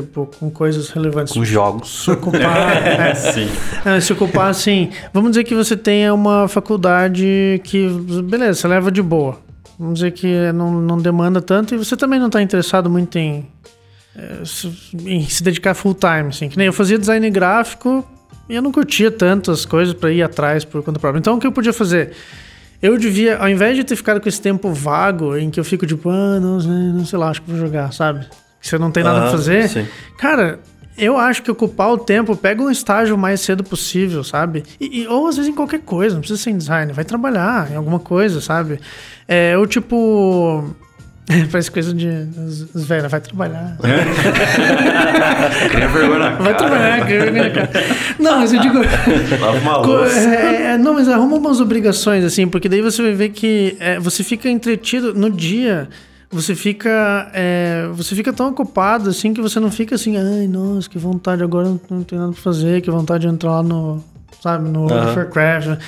[0.00, 1.32] Tipo, com coisas relevantes.
[1.32, 2.04] Com jogos.
[2.04, 2.76] Se ocupar.
[3.00, 3.48] é, sim.
[3.82, 4.90] É, se ocupar, assim.
[5.10, 7.88] Vamos dizer que você tenha uma faculdade que,
[8.24, 9.38] beleza, você leva de boa.
[9.78, 13.46] Vamos dizer que não, não demanda tanto e você também não está interessado muito em,
[14.14, 14.42] é,
[15.06, 16.50] em se dedicar full time, assim.
[16.50, 18.06] Que nem eu fazia design gráfico
[18.50, 21.18] e eu não curtia tantas coisas para ir atrás por conta própria.
[21.18, 22.12] Então, o que eu podia fazer?
[22.82, 25.86] Eu devia, ao invés de ter ficado com esse tempo vago em que eu fico
[25.86, 28.26] tipo, ah, não, não sei lá, acho que vou jogar, sabe?
[28.66, 29.68] Que você não tem nada ah, pra fazer.
[29.68, 29.86] Sim.
[30.18, 30.58] Cara,
[30.98, 34.64] eu acho que ocupar o tempo, pega um estágio o mais cedo possível, sabe?
[34.80, 37.70] E, e, ou às vezes em qualquer coisa, não precisa ser em design, vai trabalhar
[37.70, 38.80] em alguma coisa, sabe?
[39.28, 40.74] É, ou tipo.
[41.50, 42.08] Parece coisa de.
[42.72, 43.76] Os velhos, vai trabalhar.
[43.82, 45.68] É?
[45.68, 47.70] Cria vergonha Vai trabalhar, cria vergonha cara.
[48.18, 48.78] Não, mas eu digo.
[49.40, 50.18] Lava uma louça.
[50.18, 53.98] É, é, não, mas arruma umas obrigações, assim, porque daí você vai ver que é,
[53.98, 55.88] você fica entretido no dia
[56.30, 60.88] você fica é, você fica tão ocupado assim que você não fica assim, ai, nossa,
[60.88, 64.02] que vontade agora não, não tem nada pra fazer, que vontade de entrar lá no,
[64.42, 65.78] sabe, no Warcraft.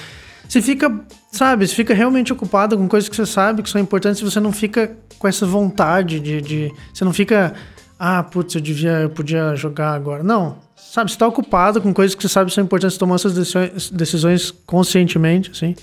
[0.49, 4.21] Você fica, sabe, você fica realmente ocupado com coisas que você sabe que são importantes
[4.21, 7.53] e você não fica com essa vontade de, de você não fica,
[7.99, 10.23] ah, putz, eu devia, eu podia jogar agora.
[10.23, 13.35] Não, sabe, você tá ocupado com coisas que você sabe que são importantes, tomar essas
[13.35, 15.75] decisões, decisões conscientemente, assim.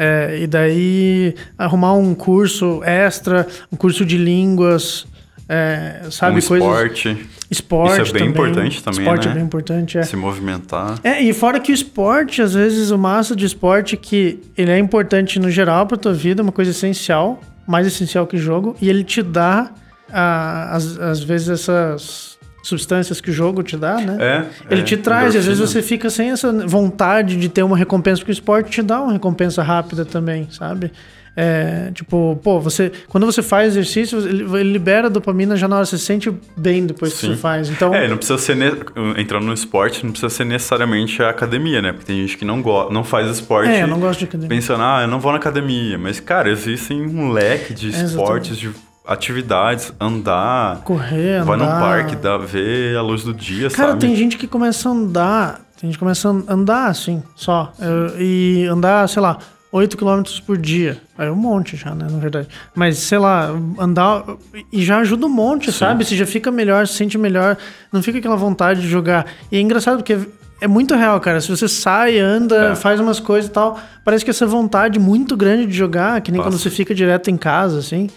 [0.00, 5.08] É, e daí arrumar um curso extra, um curso de línguas,
[5.48, 6.36] é, sabe?
[6.36, 7.28] Um esporte.
[7.50, 8.02] Esporte.
[8.02, 8.28] Isso é bem também.
[8.28, 9.32] importante também, Esporte né?
[9.32, 10.02] é bem importante, é.
[10.04, 11.00] Se movimentar.
[11.02, 14.78] É, e fora que o esporte, às vezes, o massa de esporte que ele é
[14.78, 19.02] importante no geral pra tua vida, uma coisa essencial, mais essencial que jogo, e ele
[19.02, 19.72] te dá,
[20.12, 24.16] ah, às, às vezes, essas substâncias que o jogo te dá, né?
[24.20, 24.44] É.
[24.70, 27.76] Ele é, te traz, e às vezes você fica sem essa vontade de ter uma
[27.76, 30.92] recompensa, porque o esporte te dá uma recompensa rápida também, sabe?
[31.40, 32.90] É, tipo, pô, você.
[33.06, 36.84] Quando você faz exercício, ele, ele libera dopamina já na hora, você se sente bem
[36.84, 37.28] depois que Sim.
[37.28, 37.70] você faz.
[37.70, 37.94] Então.
[37.94, 38.56] É, não precisa ser.
[38.56, 38.72] Ne...
[39.16, 41.92] Entrando no esporte, não precisa ser necessariamente a academia, né?
[41.92, 42.90] Porque tem gente que não, go...
[42.90, 43.70] não faz esporte.
[43.70, 44.48] É, eu não gosto de academia.
[44.48, 45.96] Pensando, ah, eu não vou na academia.
[45.96, 48.70] Mas, cara, existem um leque de É, esportes, de
[49.08, 50.82] atividades, andar.
[50.82, 51.80] Correr, Vai num andar.
[51.80, 54.00] parque, dá, ver a luz do dia, Cara, sabe?
[54.00, 57.72] tem gente que começa a andar, tem gente que começa a andar assim, só.
[58.18, 59.38] E andar, sei lá,
[59.70, 60.98] 8 km por dia.
[61.18, 62.48] É um monte já, né, na verdade.
[62.74, 63.48] Mas, sei lá,
[63.78, 64.24] andar.
[64.72, 66.04] E já ajuda um monte, sabe?
[66.04, 67.56] Você já fica melhor, se sente melhor,
[67.92, 69.26] não fica aquela vontade de jogar.
[69.52, 70.18] E é engraçado porque.
[70.60, 71.40] É muito real, cara.
[71.40, 72.74] Se você sai, anda, É.
[72.74, 76.40] faz umas coisas e tal, parece que essa vontade muito grande de jogar, que nem
[76.40, 76.50] Passa.
[76.50, 78.10] quando você fica direto em casa, assim,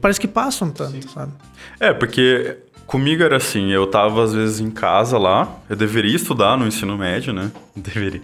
[0.00, 1.32] parece que passa um tanto, sabe?
[1.78, 2.56] É, porque
[2.92, 6.96] comigo era assim, eu tava às vezes em casa lá, eu deveria estudar no ensino
[6.96, 7.50] médio, né?
[7.74, 8.20] Deveria.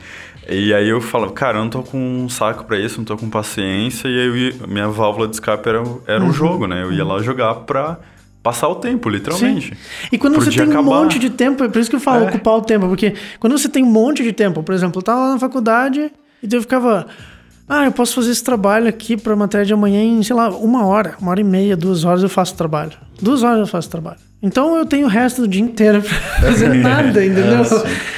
[0.48, 3.16] E aí eu falava, cara, eu não tô com um saco pra isso, não tô
[3.16, 6.30] com paciência, e aí eu ia- minha válvula de escape era, era Uhum.
[6.30, 6.82] o jogo, né?
[6.82, 7.98] Eu ia lá jogar pra
[8.42, 9.76] passar o tempo, literalmente.
[10.12, 10.82] E quando Pro você tem um acabar.
[10.84, 12.28] monte de tempo, é por isso que eu falo É.
[12.28, 15.20] ocupar o tempo, porque quando você tem um monte de tempo, por exemplo, eu tava
[15.20, 16.10] lá na faculdade
[16.42, 17.06] e eu ficava,
[17.68, 20.86] ah, eu posso fazer esse trabalho aqui pra matéria de amanhã em, sei lá, uma
[20.86, 22.92] hora, uma hora e meia, duas horas eu faço trabalho.
[23.20, 24.18] Duas horas eu faço trabalho.
[24.42, 26.00] Então eu tenho o resto do dia inteiro
[26.40, 27.64] pra fazer nada, entendeu?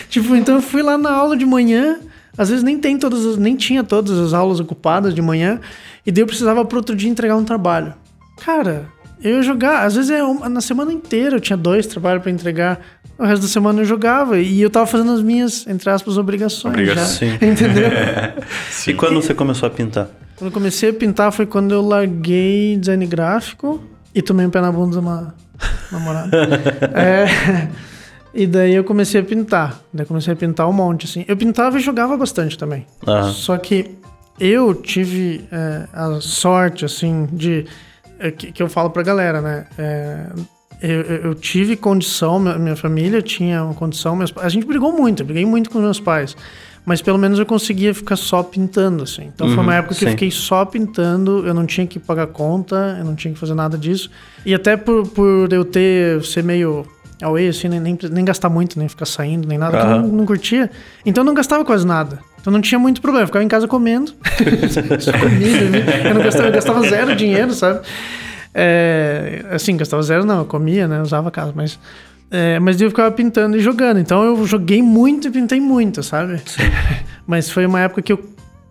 [0.09, 1.99] tipo, então eu fui lá na aula de manhã,
[2.37, 5.61] às vezes nem tem todas as, nem tinha todas as aulas ocupadas de manhã,
[6.05, 7.95] e daí eu precisava pro outro dia entregar um trabalho.
[8.45, 8.87] Cara,
[9.23, 12.31] eu ia jogar, às vezes é uma- na semana inteira eu tinha dois trabalhos pra
[12.33, 12.81] entregar.
[13.19, 16.73] O resto da semana eu jogava e eu tava fazendo as minhas, entre aspas, obrigações.
[16.73, 17.33] Obrigações.
[17.33, 17.45] Já, Sim.
[17.45, 17.89] entendeu?
[18.87, 20.09] E quando você começou a pintar?
[20.37, 23.83] Quando eu comecei a pintar foi quando eu larguei design gráfico
[24.15, 25.35] e tomei um pé na bunda de uma
[25.93, 26.31] namorada.
[26.95, 27.69] É,
[28.33, 29.81] e daí eu comecei a pintar.
[29.93, 31.25] Daí comecei a pintar um monte, assim.
[31.29, 32.87] Eu pintava e jogava bastante também.
[33.07, 33.33] Aham.
[33.33, 33.91] Só que
[34.39, 37.67] eu tive é, a sorte, assim, de.
[38.19, 39.67] é, que, que eu falo pra galera, né?
[39.79, 40.27] É,
[40.83, 44.17] eu, eu- tive condição, minha, minha família tinha uma condição.
[44.17, 46.35] Meus, a gente brigou muito, eu briguei muito com meus pais.
[46.85, 49.31] Mas pelo menos eu conseguia ficar só pintando, assim.
[49.35, 50.13] Então foi uma Uhum, época que eu sim.
[50.13, 53.77] fiquei só pintando, eu não tinha que pagar conta, eu não tinha que fazer nada
[53.77, 54.11] disso.
[54.47, 56.87] E até por, por eu ter, ser meio
[57.23, 60.09] away, assim, nem, nem, nem gastar muito, nem ficar saindo, nem nada, que eu não,
[60.09, 60.71] não curtia.
[61.05, 62.19] Então eu não gastava quase nada.
[62.41, 64.13] Então não tinha muito problema, eu ficava em casa comendo.
[65.21, 66.09] Comia, dormia.
[66.09, 67.81] eu não gastava, eu gastava zero dinheiro, sabe?
[68.55, 71.03] É, assim, gastava zero não, eu comia, né?
[71.03, 71.79] Usava a casa, mas.
[72.31, 73.99] É, mas eu ficava pintando e jogando.
[73.99, 76.41] Então eu joguei muito e pintei muito, sabe?
[77.27, 78.23] mas foi uma época que eu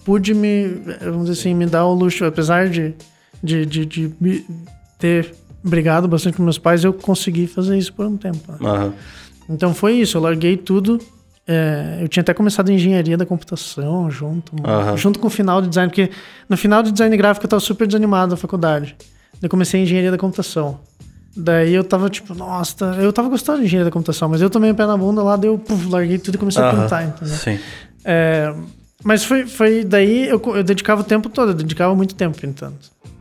[0.05, 0.67] pude me,
[1.01, 2.93] vamos dizer assim, me dar o luxo, apesar de,
[3.43, 4.45] de, de, de
[4.97, 5.33] ter
[5.63, 8.39] brigado bastante com meus pais, eu consegui fazer isso por um tempo.
[8.65, 8.93] Aham.
[9.49, 10.99] Então foi isso, eu larguei tudo.
[11.47, 14.95] é, eu tinha até começado engenharia da computação junto, Aham.
[14.95, 16.09] junto com o final de design, porque
[16.47, 18.95] no final de design gráfico eu tava super desanimado da faculdade.
[19.41, 20.79] Eu comecei engenharia da computação.
[21.41, 24.49] Daí eu tava tipo, nossa, tá- eu tava gostando de engenharia da computação, mas eu
[24.49, 27.07] tomei o pé na bunda lá, daí eu puf, larguei tudo e comecei a pintar,
[27.07, 27.33] entendeu?
[27.35, 27.57] Sim.
[28.03, 28.53] É,
[29.03, 32.75] mas foi, foi daí eu, eu dedicava o tempo todo, eu dedicava muito tempo pintando.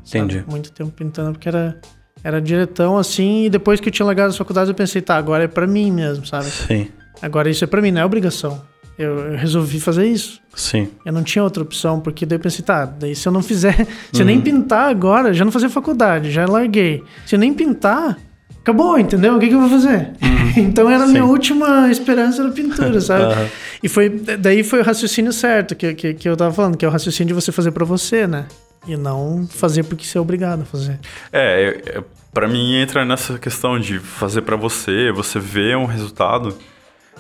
[0.05, 0.25] sabe?
[0.25, 0.45] Entendi.
[0.49, 1.79] Muito tempo pintando, porque era,
[2.25, 5.45] era diretão assim, e depois que eu tinha largado as faculdades eu pensei, tá, agora
[5.45, 6.47] é pra mim mesmo, sabe?
[6.47, 6.89] Sim.
[7.23, 8.61] Agora isso é pra mim, não é obrigação.
[8.99, 10.41] Eu, eu resolvi fazer isso.
[10.55, 10.89] Sim.
[11.05, 13.75] Eu não tinha outra opção, porque daí eu pensei, tá, daí se eu não fizer,
[14.13, 14.27] se eu Uhum.
[14.27, 17.05] nem pintar agora, já não fazia faculdade, já larguei.
[17.25, 18.19] Se eu nem pintar,
[18.61, 19.37] acabou, entendeu?
[19.37, 20.11] O que, que eu vou fazer?
[20.57, 21.31] então era a minha Uhum.
[21.31, 23.23] Última esperança era pintura, sabe?
[23.33, 23.47] Aham.
[23.83, 26.89] E foi daí foi o raciocínio certo que, que, que eu tava falando, que é
[26.89, 28.47] o raciocínio de você fazer pra você, né?
[28.87, 30.99] E não fazer porque você é obrigado a fazer.
[31.33, 32.03] É,
[32.35, 36.57] para mim entra nessa questão de fazer pra você, você vê um resultado.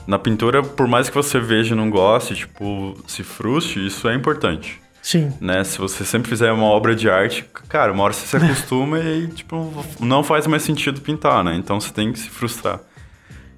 [0.08, 4.14] Na pintura, por mais que você veja e não goste, tipo, se frustre, isso é
[4.14, 4.80] importante.
[5.02, 5.30] Sim.
[5.38, 5.62] Né?
[5.64, 9.26] Se você sempre fizer uma obra de arte, cara, uma hora você se acostuma e
[9.26, 11.54] tipo, não faz mais sentido pintar, né?
[11.56, 12.80] Então você tem que se frustrar.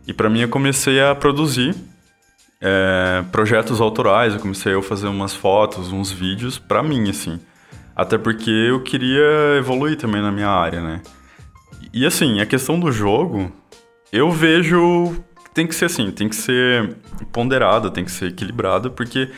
[0.09, 1.73] E pra mim eu comecei a produzir
[2.61, 7.39] é, projetos autorais, eu comecei a fazer umas fotos, uns vídeos pra mim, assim.
[7.95, 11.01] Até porque eu queria evoluir também na minha área, né?
[11.93, 13.53] E assim, a questão do jogo,
[14.13, 15.15] eu vejo
[15.55, 16.97] tem que ser assim, tem que ser
[17.33, 19.31] ponderada, tem que ser equilibrada, porque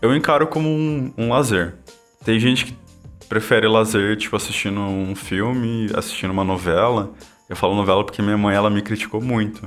[0.00, 1.74] eu encaro como um, um lazer.
[2.24, 2.76] tem gente que
[3.28, 7.12] prefere lazer, tipo, assistindo um filme, assistindo uma novela.
[7.48, 9.66] Eu falo novela porque minha mãe, ela me criticou muito.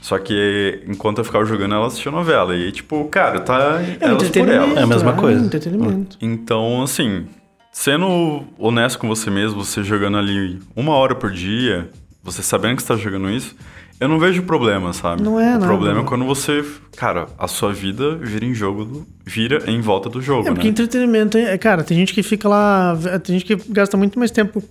[0.00, 2.56] Só que enquanto eu ficava jogando, ela assistia novela.
[2.56, 3.80] E, tipo, cara, tá.
[4.00, 4.76] É um elas.
[4.76, 5.44] É a mesma é um coisa.
[5.44, 6.16] entretenimento.
[6.20, 7.26] Então, assim,
[7.72, 11.90] sendo honesto com você mesmo, você jogando ali uma hora por dia,
[12.22, 13.56] você sabendo que você tá jogando isso,
[14.00, 15.22] eu não vejo problema, sabe?
[15.22, 15.66] Não é, O não.
[15.66, 16.64] problema é quando você.
[16.96, 20.64] Cara, a sua vida vira em jogo, do- vira em volta do jogo, É, porque
[20.66, 20.70] né?
[20.70, 24.62] entretenimento, é, cara, tem gente que fica lá, tem gente que gasta muito mais tempo,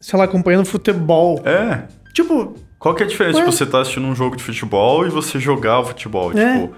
[0.00, 1.42] sei lá, acompanhando futebol.
[1.44, 1.82] É.
[2.14, 3.44] Tipo, Qual que é a diferença Ué.
[3.44, 6.30] de você estar assistindo um jogo de futebol e você jogar o futebol?
[6.38, 6.60] É.
[6.62, 6.74] Tipo,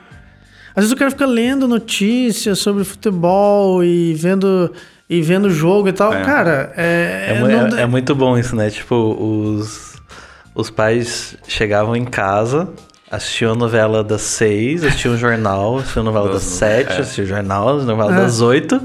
[0.75, 4.73] às vezes o cara fica lendo notícias sobre futebol e vendo
[5.11, 6.13] e vendo o jogo e tal.
[6.13, 6.23] É.
[6.23, 8.69] Cara, é, É, não é- é muito bom isso, né?
[8.71, 9.88] Tipo, os,
[10.59, 12.69] os pais chegavam em casa,
[13.09, 16.99] assistiam a novela das seis, assistiam o jornal, assistiam a novela das sete, é.
[16.99, 18.17] assistiam o jornal, a novela É.
[18.17, 18.81] das oito.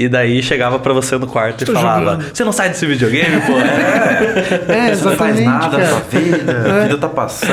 [0.00, 2.24] E daí chegava pra você no quarto Tô e falava: jogando.
[2.32, 3.52] Você não sai desse videogame, pô?
[4.72, 6.20] é, você não faz nada da sua cara.
[6.22, 7.52] vida, a vida tá passando.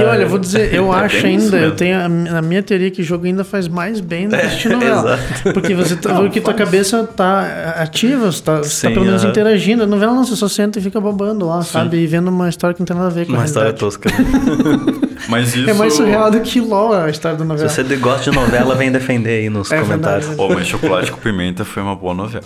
[0.00, 2.90] E olha, eu vou dizer, eu É acho ainda, eu tenho a, na minha teoria
[2.90, 5.18] que jogo ainda faz mais bem do que É, assistir novela.
[5.54, 6.64] Porque você tá, Não, porque tua faz.
[6.66, 9.30] cabeça tá ativa, você tá, você tá Sim, pelo menos aham.
[9.30, 9.82] interagindo.
[9.84, 11.96] A novela não, você só senta e fica babando lá, sabe?
[11.96, 13.98] E vendo uma história que não tem nada a ver com Uma a história realidade.
[13.98, 14.10] tosca.
[15.28, 15.68] Mas isso.
[15.70, 17.68] É mais surreal do que LOL a história da Se novela.
[17.68, 20.26] você gosta de novela, vem defender aí nos É comentários.
[20.28, 20.48] verdade.
[20.48, 22.44] Pô, mas Chocolate com Pimenta foi uma boa novela.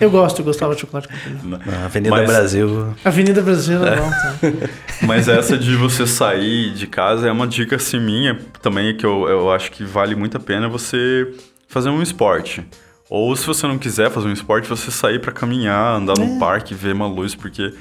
[0.00, 1.60] Eu gosto, eu gostava de chocolate com pimenta.
[1.84, 2.94] Avenida Mas- Brasil.
[3.04, 3.96] Avenida Brasileira, É.
[4.00, 4.34] não, tá.
[5.02, 9.28] Mas essa de você sair de casa é uma dica assim minha também que eu,
[9.28, 11.28] eu acho que vale muito a pena você
[11.68, 12.64] fazer um esporte.
[13.08, 16.24] Ou se você não quiser fazer um esporte, você sair pra caminhar, andar É.
[16.24, 17.72] no parque, ver uma luz, porque,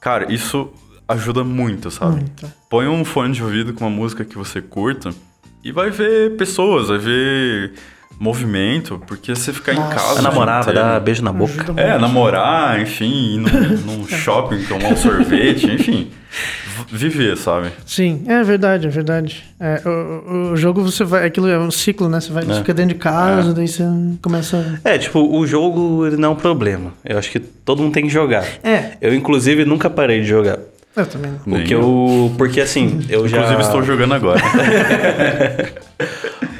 [0.00, 0.70] cara, isso
[1.08, 2.16] ajuda muito, sabe?
[2.16, 2.46] Muito.
[2.68, 5.10] Põe um fone de ouvido com uma música que você curta
[5.64, 7.72] e vai ver pessoas, vai ver
[8.20, 9.94] movimento, porque você ficar em Nossa.
[9.94, 10.18] casa.
[10.18, 11.62] A namorada, dá beijo na boca.
[11.62, 16.10] Ajuda é, namorar, enfim, ir num, num shopping, tomar um sorvete, enfim.
[16.90, 17.70] Viver, sabe?
[17.86, 19.44] Sim, é verdade, é verdade.
[19.58, 21.26] É, o, o- jogo você vai.
[21.26, 22.20] Aquilo é um ciclo, né?
[22.20, 23.84] Você vai, você fica dentro de casa, daí você
[24.22, 24.80] começa.
[24.84, 26.92] É, tipo, o jogo ele não é um problema.
[27.04, 28.44] Eu acho que todo mundo tem que jogar.
[28.62, 30.58] É, Eu, inclusive, nunca parei de jogar.
[31.00, 31.58] Eu também não.
[31.58, 32.34] O que eu.
[32.36, 33.38] Porque assim, eu já.
[33.38, 34.40] Inclusive, estou jogando agora.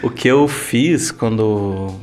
[0.02, 1.94] O que eu fiz quando.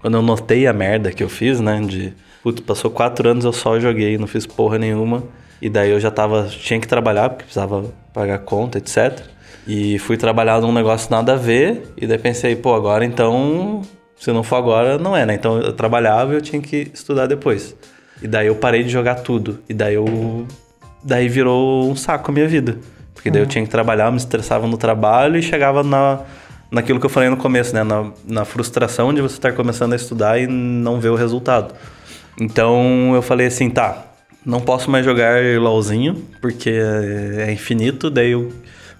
[0.00, 1.80] Quando eu notei a merda que eu fiz, né?
[1.80, 2.12] De.
[2.42, 5.24] Putz, passou quatro anos eu só joguei, não fiz porra nenhuma.
[5.60, 6.48] E daí eu já tava.
[6.48, 9.20] Tinha que trabalhar, porque precisava pagar conta, etc.
[9.66, 11.82] E fui trabalhar num negócio nada a ver.
[11.96, 13.82] E daí pensei, pô, agora então.
[14.16, 15.34] Se não for agora, não é, né?
[15.34, 17.76] Então eu trabalhava e eu tinha que estudar depois.
[18.22, 19.58] E daí eu parei de jogar tudo.
[19.68, 20.46] E daí eu.
[21.06, 22.76] Daí virou um saco a minha vida.
[23.14, 26.20] Porque daí eu tinha que trabalhar, me estressava no trabalho e chegava na,
[26.70, 27.82] naquilo que eu falei no começo, né?
[27.82, 31.74] Na, na frustração de você estar começando a estudar e não ver o resultado.
[32.40, 34.04] Então eu falei assim, tá,
[34.44, 38.10] não posso mais jogar LOLzinho, porque é infinito.
[38.10, 38.52] Daí eu-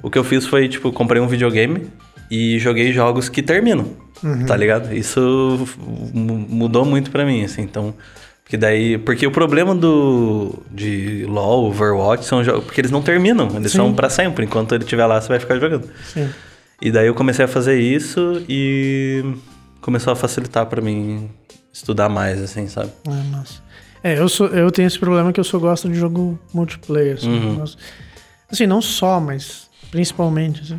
[0.02, 1.86] o que eu fiz foi, tipo, comprei um videogame
[2.30, 3.86] e joguei jogos que terminam,
[4.46, 4.94] tá ligado?
[4.94, 5.66] Isso
[6.14, 7.94] mu- mudou muito pra mim, assim, então...
[8.46, 8.96] Porque daí...
[8.96, 10.54] Porque o problema do...
[10.70, 12.64] De LoL, Overwatch, são jogos...
[12.64, 13.78] Porque eles não terminam, eles Sim.
[13.78, 14.44] são pra sempre.
[14.44, 15.88] Enquanto ele estiver lá, você vai ficar jogando.
[16.14, 16.28] Sim.
[16.80, 19.24] E daí eu comecei a fazer isso e
[19.80, 21.28] começou a facilitar pra mim
[21.72, 22.90] estudar mais, assim, sabe?
[23.06, 23.60] É, massa.
[24.04, 27.16] É, eu, sou, eu tenho esse problema que eu só gosto de jogo multiplayer.
[27.16, 27.64] Assim, Uhum.
[28.48, 30.62] assim, não só, mas principalmente.
[30.62, 30.78] Assim.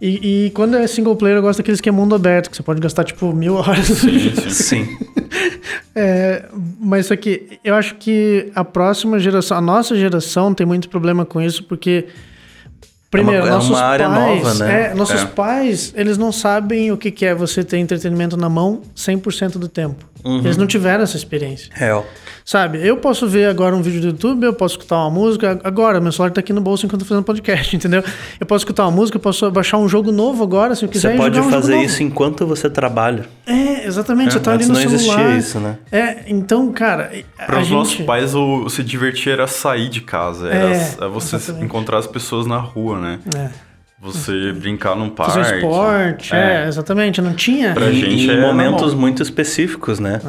[0.00, 2.62] E, e quando é single player, eu gosto daqueles que é mundo aberto, que você
[2.62, 3.86] pode gastar tipo mil horas.
[3.86, 4.88] Sim, sim.
[5.94, 6.46] É,
[6.80, 11.24] mas só que eu acho que a próxima geração, a nossa geração tem muito problema
[11.24, 12.06] com isso, porque.
[13.10, 14.90] Primeiro, é uma nossos área pais, nova, né?
[14.90, 15.26] é, nossos É.
[15.26, 19.68] pais, eles não sabem o que que é você ter entretenimento na mão 100% do
[19.68, 20.02] tempo.
[20.24, 20.38] Uhum.
[20.38, 21.70] Eles não tiveram essa experiência.
[21.74, 22.06] Real.
[22.44, 25.60] Sabe, eu posso ver agora um vídeo do YouTube, eu posso escutar uma música.
[25.62, 28.02] Agora, meu celular tá aqui no bolso enquanto eu tô fazendo podcast, entendeu?
[28.40, 31.12] Eu posso escutar uma música, eu posso baixar um jogo novo agora, se eu quiser.
[31.12, 31.86] Você pode jogar um jogo fazer novo.
[31.86, 33.26] isso enquanto você trabalha.
[33.46, 34.32] É, exatamente.
[34.32, 34.98] você tá ali no não celular.
[34.98, 35.78] existia isso, né?
[35.90, 37.12] É, então, cara.
[37.36, 37.76] Para os gente...
[37.76, 41.64] nossos pais, o se divertir era sair de casa, era É, é, você exatamente.
[41.64, 43.18] encontrar as pessoas na rua, né?
[43.36, 43.71] É.
[44.02, 45.34] Você brincar num parque.
[45.34, 46.66] Fazer esporte, é.
[46.66, 47.22] exatamente.
[47.22, 47.72] Não tinha.
[47.72, 48.98] Pra Em- gente em é momentos normal.
[48.98, 50.20] muito específicos, né?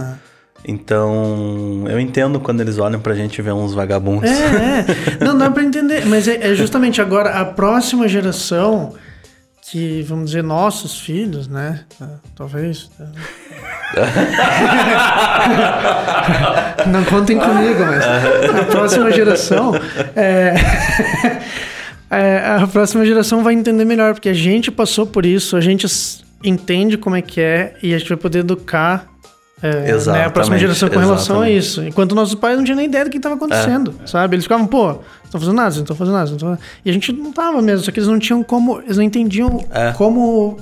[0.66, 4.30] Então, eu entendo quando eles olham pra gente e vê uns vagabundos.
[4.30, 4.86] É,
[5.20, 5.26] é.
[5.26, 6.06] Não dá pra entender.
[6.06, 8.94] Mas é, é justamente agora a próxima geração,
[9.70, 11.82] que vamos dizer nossos filhos, né?
[12.00, 12.90] Ah, Talvez.
[16.88, 19.74] Não contem comigo, mas a próxima geração.
[20.16, 20.54] É...
[22.18, 25.88] é, a próxima geração vai entender melhor, porque a gente passou por isso, a gente
[26.44, 29.14] entende como é que é e a gente vai poder educar
[29.64, 31.56] é, né, a próxima geração com relação exatamente.
[31.56, 31.84] a isso.
[31.84, 34.36] Enquanto nossos pais não tinham nem ideia do que estava acontecendo, é, sabe?
[34.36, 36.28] Eles ficavam, pô, não estão fazendo nada, não estão fazendo nada.
[36.28, 36.60] Fazendo nada.
[36.84, 39.64] E a gente não tava mesmo, só que eles não tinham como, eles não entendiam
[39.72, 39.94] é.
[39.94, 40.58] como,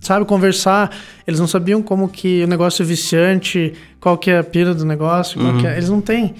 [0.00, 0.96] sabe, conversar.
[1.26, 4.84] Eles não sabiam como que o negócio é viciante, qual que é a pira do
[4.84, 5.66] negócio, uhum.
[5.66, 6.36] é, eles não têm.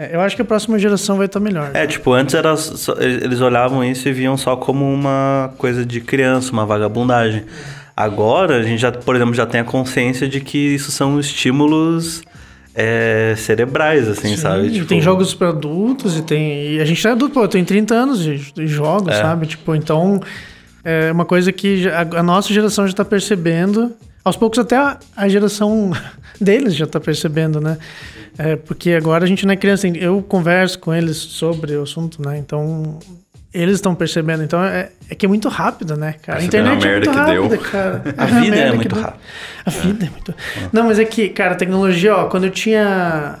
[0.00, 1.72] É, eu acho que a próxima geração vai estar melhor.
[1.74, 6.00] É, tipo, antes era só, eles olhavam isso e viam só como uma coisa de
[6.00, 7.44] criança, uma vagabundagem.
[7.94, 12.22] Agora, a gente já, por exemplo, já tem a consciência de que isso são estímulos
[12.74, 14.70] é, cerebrais, assim, Sim, sabe?
[14.70, 14.86] Tipo...
[14.86, 16.76] Tem jogos para adultos e tem.
[16.76, 19.20] E a gente é adulto, pô, eu tenho 30 anos de, de jogos, é.
[19.20, 19.46] sabe?
[19.48, 20.18] Tipo, então.
[20.84, 23.92] É uma coisa que a, nossa geração já está percebendo.
[24.24, 25.92] Aos poucos, até a, a geração
[26.40, 27.78] deles já está percebendo, né?
[28.38, 32.22] É, porque agora a gente não é criança, eu converso com eles sobre o assunto,
[32.22, 32.38] né?
[32.38, 32.98] Então
[33.52, 34.42] eles estão percebendo.
[34.42, 36.38] Então é, é, que é muito rápido, né, cara?
[36.38, 38.02] A internet é muito rápida, cara.
[38.16, 39.20] A vida é muito rápida.
[39.66, 40.34] A vida é muito.
[40.72, 43.38] Não, mas é que, cara, a tecnologia, ó, quando eu tinha.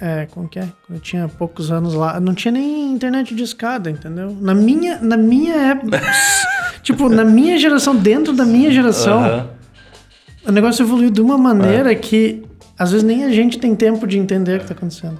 [0.00, 0.62] É, como que é?
[0.86, 4.36] Quando eu tinha poucos anos lá, não tinha nem internet de escada, entendeu?
[4.40, 6.00] Na minha, na minha época.
[6.82, 9.48] tipo, na minha geração, dentro da minha geração,
[10.46, 12.44] o negócio evoluiu de uma maneira que
[12.78, 15.18] às vezes nem a gente tem tempo de entender o que está acontecendo.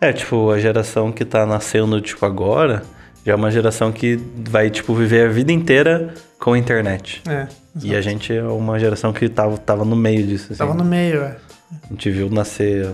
[0.00, 0.08] É.
[0.08, 2.82] é, tipo, a geração que está nascendo, tipo, agora,
[3.24, 7.22] já é uma geração que vai, tipo, viver a vida inteira com a internet.
[7.28, 7.46] É.
[7.82, 10.46] E a gente é uma geração que tava, tava no meio disso.
[10.50, 10.58] Assim.
[10.58, 11.36] Tava no meio, é.
[11.70, 12.90] A gente viu nascer,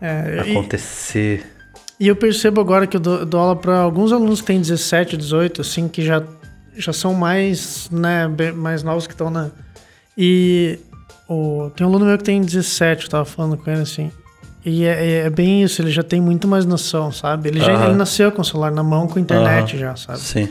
[0.00, 1.44] é, acontecer.
[1.98, 4.60] E, e, eu percebo agora que eu dou, dou aula para alguns alunos que têm
[4.60, 6.22] 17, 18, assim, que já,
[6.76, 9.50] já são mais, né, mais novos que estão na...
[10.16, 10.78] E
[11.28, 14.10] o, tem um aluno meu que tem 17, eu tava falando com ele assim.
[14.64, 17.50] E é, é, é bem isso, ele já tem muito mais noção, sabe?
[17.50, 20.20] Ele já ele nasceu com o celular na mão, com a internet já, sabe?
[20.20, 20.48] Sim.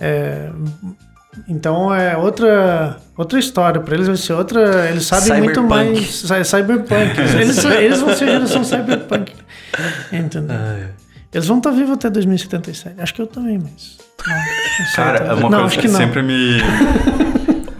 [0.00, 0.50] É,
[1.48, 4.88] então é outra outra história para eles vai ser outra.
[4.90, 5.44] Eles sabem cyberpunk.
[5.44, 7.20] muito mais cyberpunk.
[7.40, 9.32] Eles, eles vão ser a geração cyberpunk.
[10.12, 10.56] Entendeu?
[11.32, 13.00] Eles vão estar tá vivos até 2077.
[13.00, 13.98] Acho que eu também, mas.
[14.26, 16.58] Não, Cara, é uma não, coisa que, que sempre me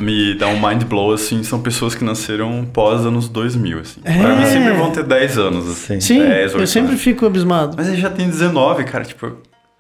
[0.05, 4.01] me dá um mind blow, assim, são pessoas que nasceram pós anos 2000, assim.
[4.05, 4.19] É.
[4.19, 6.01] Pra mim sempre vão ter 10 anos, assim.
[6.01, 7.75] Sim, 10, eu sempre fico abismado.
[7.77, 9.33] Mas ele já tem 19, cara, tipo...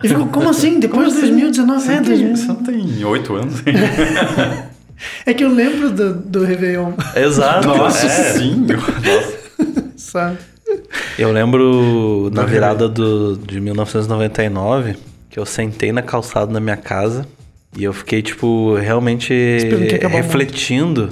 [0.04, 0.78] Eu fico, como assim?
[0.78, 1.78] Depois de 2019?
[1.78, 2.04] Assim?
[2.04, 3.54] Você, é, você não tem 8 anos?
[5.24, 6.92] é que eu lembro do, do Réveillon.
[7.16, 7.66] Exato.
[7.66, 8.32] Nossa, é.
[8.34, 8.66] sim.
[8.66, 9.44] Nossa.
[9.96, 10.38] Sabe?
[11.18, 14.96] Eu lembro na virada do, de 1999
[15.30, 17.26] que eu sentei na calçada na minha casa
[17.76, 19.32] e eu fiquei, tipo, realmente
[20.10, 21.10] refletindo.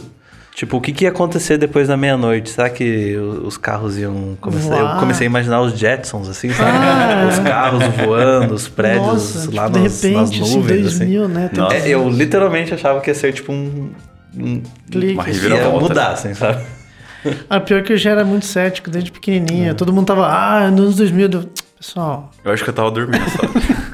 [0.54, 2.50] Tipo, o que, que ia acontecer depois da meia-noite?
[2.50, 4.82] Será que os carros iam começar?
[4.82, 4.94] Uau.
[4.94, 6.70] Eu comecei a imaginar os Jetsons, assim, sabe?
[6.76, 7.26] Ah.
[7.30, 10.86] Os carros voando, os prédios Nossa, lá tipo, nas, repente, nas assim, nuvens.
[10.86, 11.32] Assim, 2000, assim.
[11.32, 11.50] né?
[11.72, 13.90] É, eu literalmente achava que ia ser tipo um.
[14.36, 15.14] um Clique.
[15.14, 15.74] Uma reviravolta.
[15.74, 16.62] Ia mudar, assim, sabe?
[17.48, 19.70] Ah, pior que eu já era muito cético desde pequenininho.
[19.70, 19.74] É.
[19.74, 21.50] Todo mundo tava, ah, nos anos 2000.
[21.78, 22.30] Pessoal.
[22.44, 23.52] Eu acho que eu tava dormindo, sabe?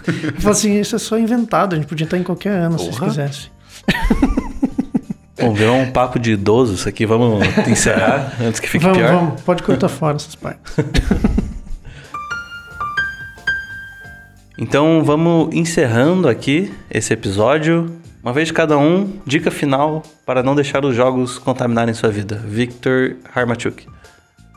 [0.34, 2.92] Eu falo assim, isso é só inventado, a gente podia estar em qualquer ano, Porra.
[2.92, 3.50] se quisesse.
[5.40, 9.12] Bom, virou um papo de idoso isso aqui, vamos encerrar antes que fique vamos, pior?
[9.12, 10.74] Vamos, pode cortar fora essas partes.
[14.58, 17.96] então vamos encerrando aqui esse episódio.
[18.20, 22.42] Uma vez de cada um, dica final para não deixar os jogos contaminarem sua vida.
[22.44, 23.86] Victor Harmachuk.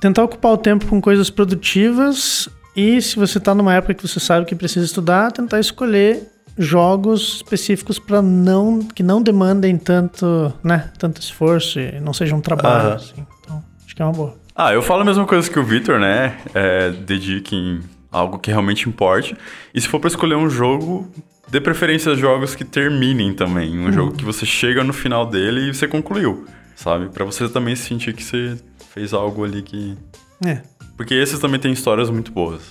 [0.01, 4.19] Tentar ocupar o tempo com coisas produtivas e se você está numa época que você
[4.19, 10.91] sabe que precisa estudar, tentar escolher jogos específicos para não que não demandem tanto, né,
[10.97, 12.89] tanto esforço e não seja um trabalho.
[12.89, 12.95] Uhum.
[12.95, 13.27] Assim.
[13.41, 14.35] Então, acho que é uma boa.
[14.55, 16.37] Ah, eu falo a mesma coisa que o Victor, né?
[16.53, 17.81] É, dediquem
[18.11, 19.35] algo que realmente importe.
[19.73, 21.09] E se for para escolher um jogo,
[21.49, 23.77] dê preferência a jogos que terminem também.
[23.77, 23.91] Um uhum.
[23.91, 26.45] jogo que você chega no final dele e você concluiu,
[26.75, 27.09] sabe?
[27.09, 28.57] Para você também sentir que você
[28.93, 29.97] fez algo ali que.
[30.45, 30.61] É.
[30.97, 32.61] Porque esses também têm histórias muito boas.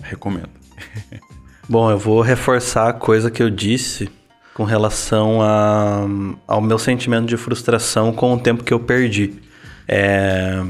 [0.00, 0.50] Recomendo.
[1.68, 4.10] Bom, eu vou reforçar a coisa que eu disse
[4.52, 6.06] com relação a,
[6.46, 9.34] ao meu sentimento de frustração com o tempo que eu perdi.
[9.88, 10.60] É,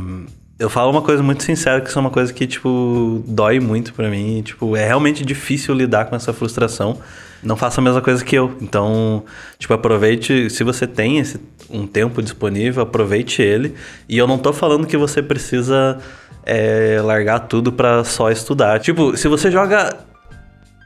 [0.57, 3.93] eu falo uma coisa muito sincera, que isso é uma coisa que, tipo, dói muito
[3.93, 4.41] para mim.
[4.43, 6.99] Tipo, é realmente difícil lidar com essa frustração.
[7.43, 8.57] Não faça a mesma coisa que eu.
[8.61, 9.25] Então,
[9.59, 10.49] tipo, aproveite.
[10.49, 13.75] Se você tem esse, um tempo disponível, aproveite ele.
[14.09, 15.99] E eu não tô falando que você precisa
[16.47, 18.79] é, largar tudo para só estudar.
[18.79, 20.14] Tipo, se você joga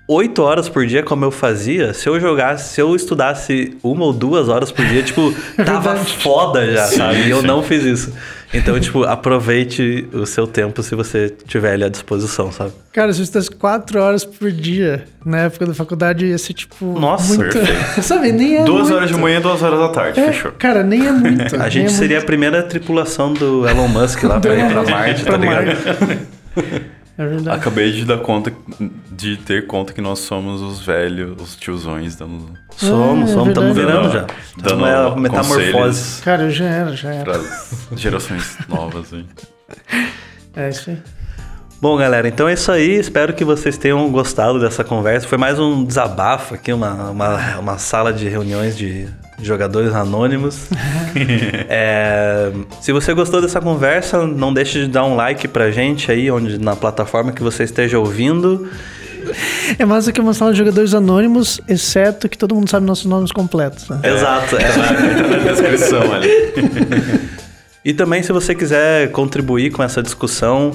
[0.09, 4.13] 8 horas por dia, como eu fazia, se eu jogasse, se eu estudasse uma ou
[4.13, 5.35] duas horas por dia, tipo,
[5.67, 7.21] tava foda já, sim, sabe?
[7.27, 8.15] E eu não fiz isso.
[8.55, 12.73] Então, tipo, aproveite o seu tempo se você tiver ele à disposição, sabe?
[12.91, 16.99] Cara, se você quatro horas por dia na época da faculdade, ia ser, tipo.
[16.99, 17.53] Nossa, muito...
[17.59, 18.01] perfeito.
[18.03, 18.65] Sabe, nem é.
[18.65, 18.97] Duas muito.
[18.97, 20.53] horas de manhã, duas horas da tarde, É, fechou.
[20.53, 21.55] cara, nem é muito.
[21.57, 22.27] A nem gente é seria a muito.
[22.27, 25.77] primeira tripulação do Elon Musk lá pra ir pra Marte, tá ligado?
[27.19, 27.59] É verdade.
[27.59, 28.53] Acabei de dar conta,
[29.11, 33.75] de ter conta que nós somos os velhos, os tiozões dando Somos, É, somos, estamos
[33.75, 33.99] verdade.
[33.99, 34.21] virando já.
[34.21, 36.23] Dando Estamos é a metamorfose.
[36.23, 37.25] Cara, eu já era, já era.
[37.25, 39.27] para gerações novas aí.
[40.55, 40.99] É isso aí.
[41.81, 42.97] Bom, galera, então é isso aí.
[42.99, 45.27] Espero que vocês tenham gostado dessa conversa.
[45.27, 49.09] Foi mais um desabafo aqui, uma, uma, uma sala de reuniões de
[49.41, 50.69] jogadores anônimos.
[51.71, 56.31] É, se você gostou dessa conversa, não deixe de dar um like pra gente aí,
[56.31, 58.69] onde, na plataforma que você esteja ouvindo.
[59.79, 63.05] É massa que é uma sala de jogadores anônimos, exceto que todo mundo sabe nossos
[63.07, 63.89] nomes completos.
[63.89, 64.01] né?
[64.03, 64.57] Exato.
[64.57, 65.11] é.
[65.11, 66.29] Entra na descrição ali.
[67.85, 70.73] E também, se você quiser contribuir com essa discussão,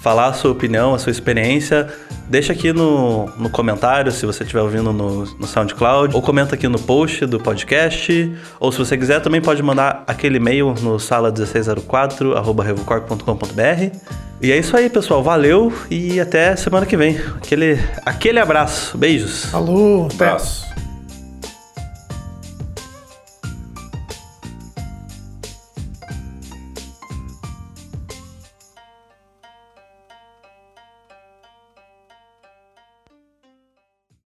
[0.00, 1.88] falar a sua opinião, a sua experiência,
[2.28, 6.66] deixa aqui no, no comentário, se você estiver ouvindo no, no SoundCloud, ou comenta aqui
[6.66, 12.36] no post do podcast, ou se você quiser, também pode mandar aquele e-mail no sala1604,
[12.36, 13.96] arroba revocorp.com.br.
[14.42, 15.22] E é isso aí, pessoal.
[15.22, 17.20] Valeu e até semana que vem.
[17.36, 18.96] Aquele, aquele abraço.
[18.96, 19.44] Beijos.
[19.46, 20.24] Falou, até.
[20.28, 20.69] Abraço.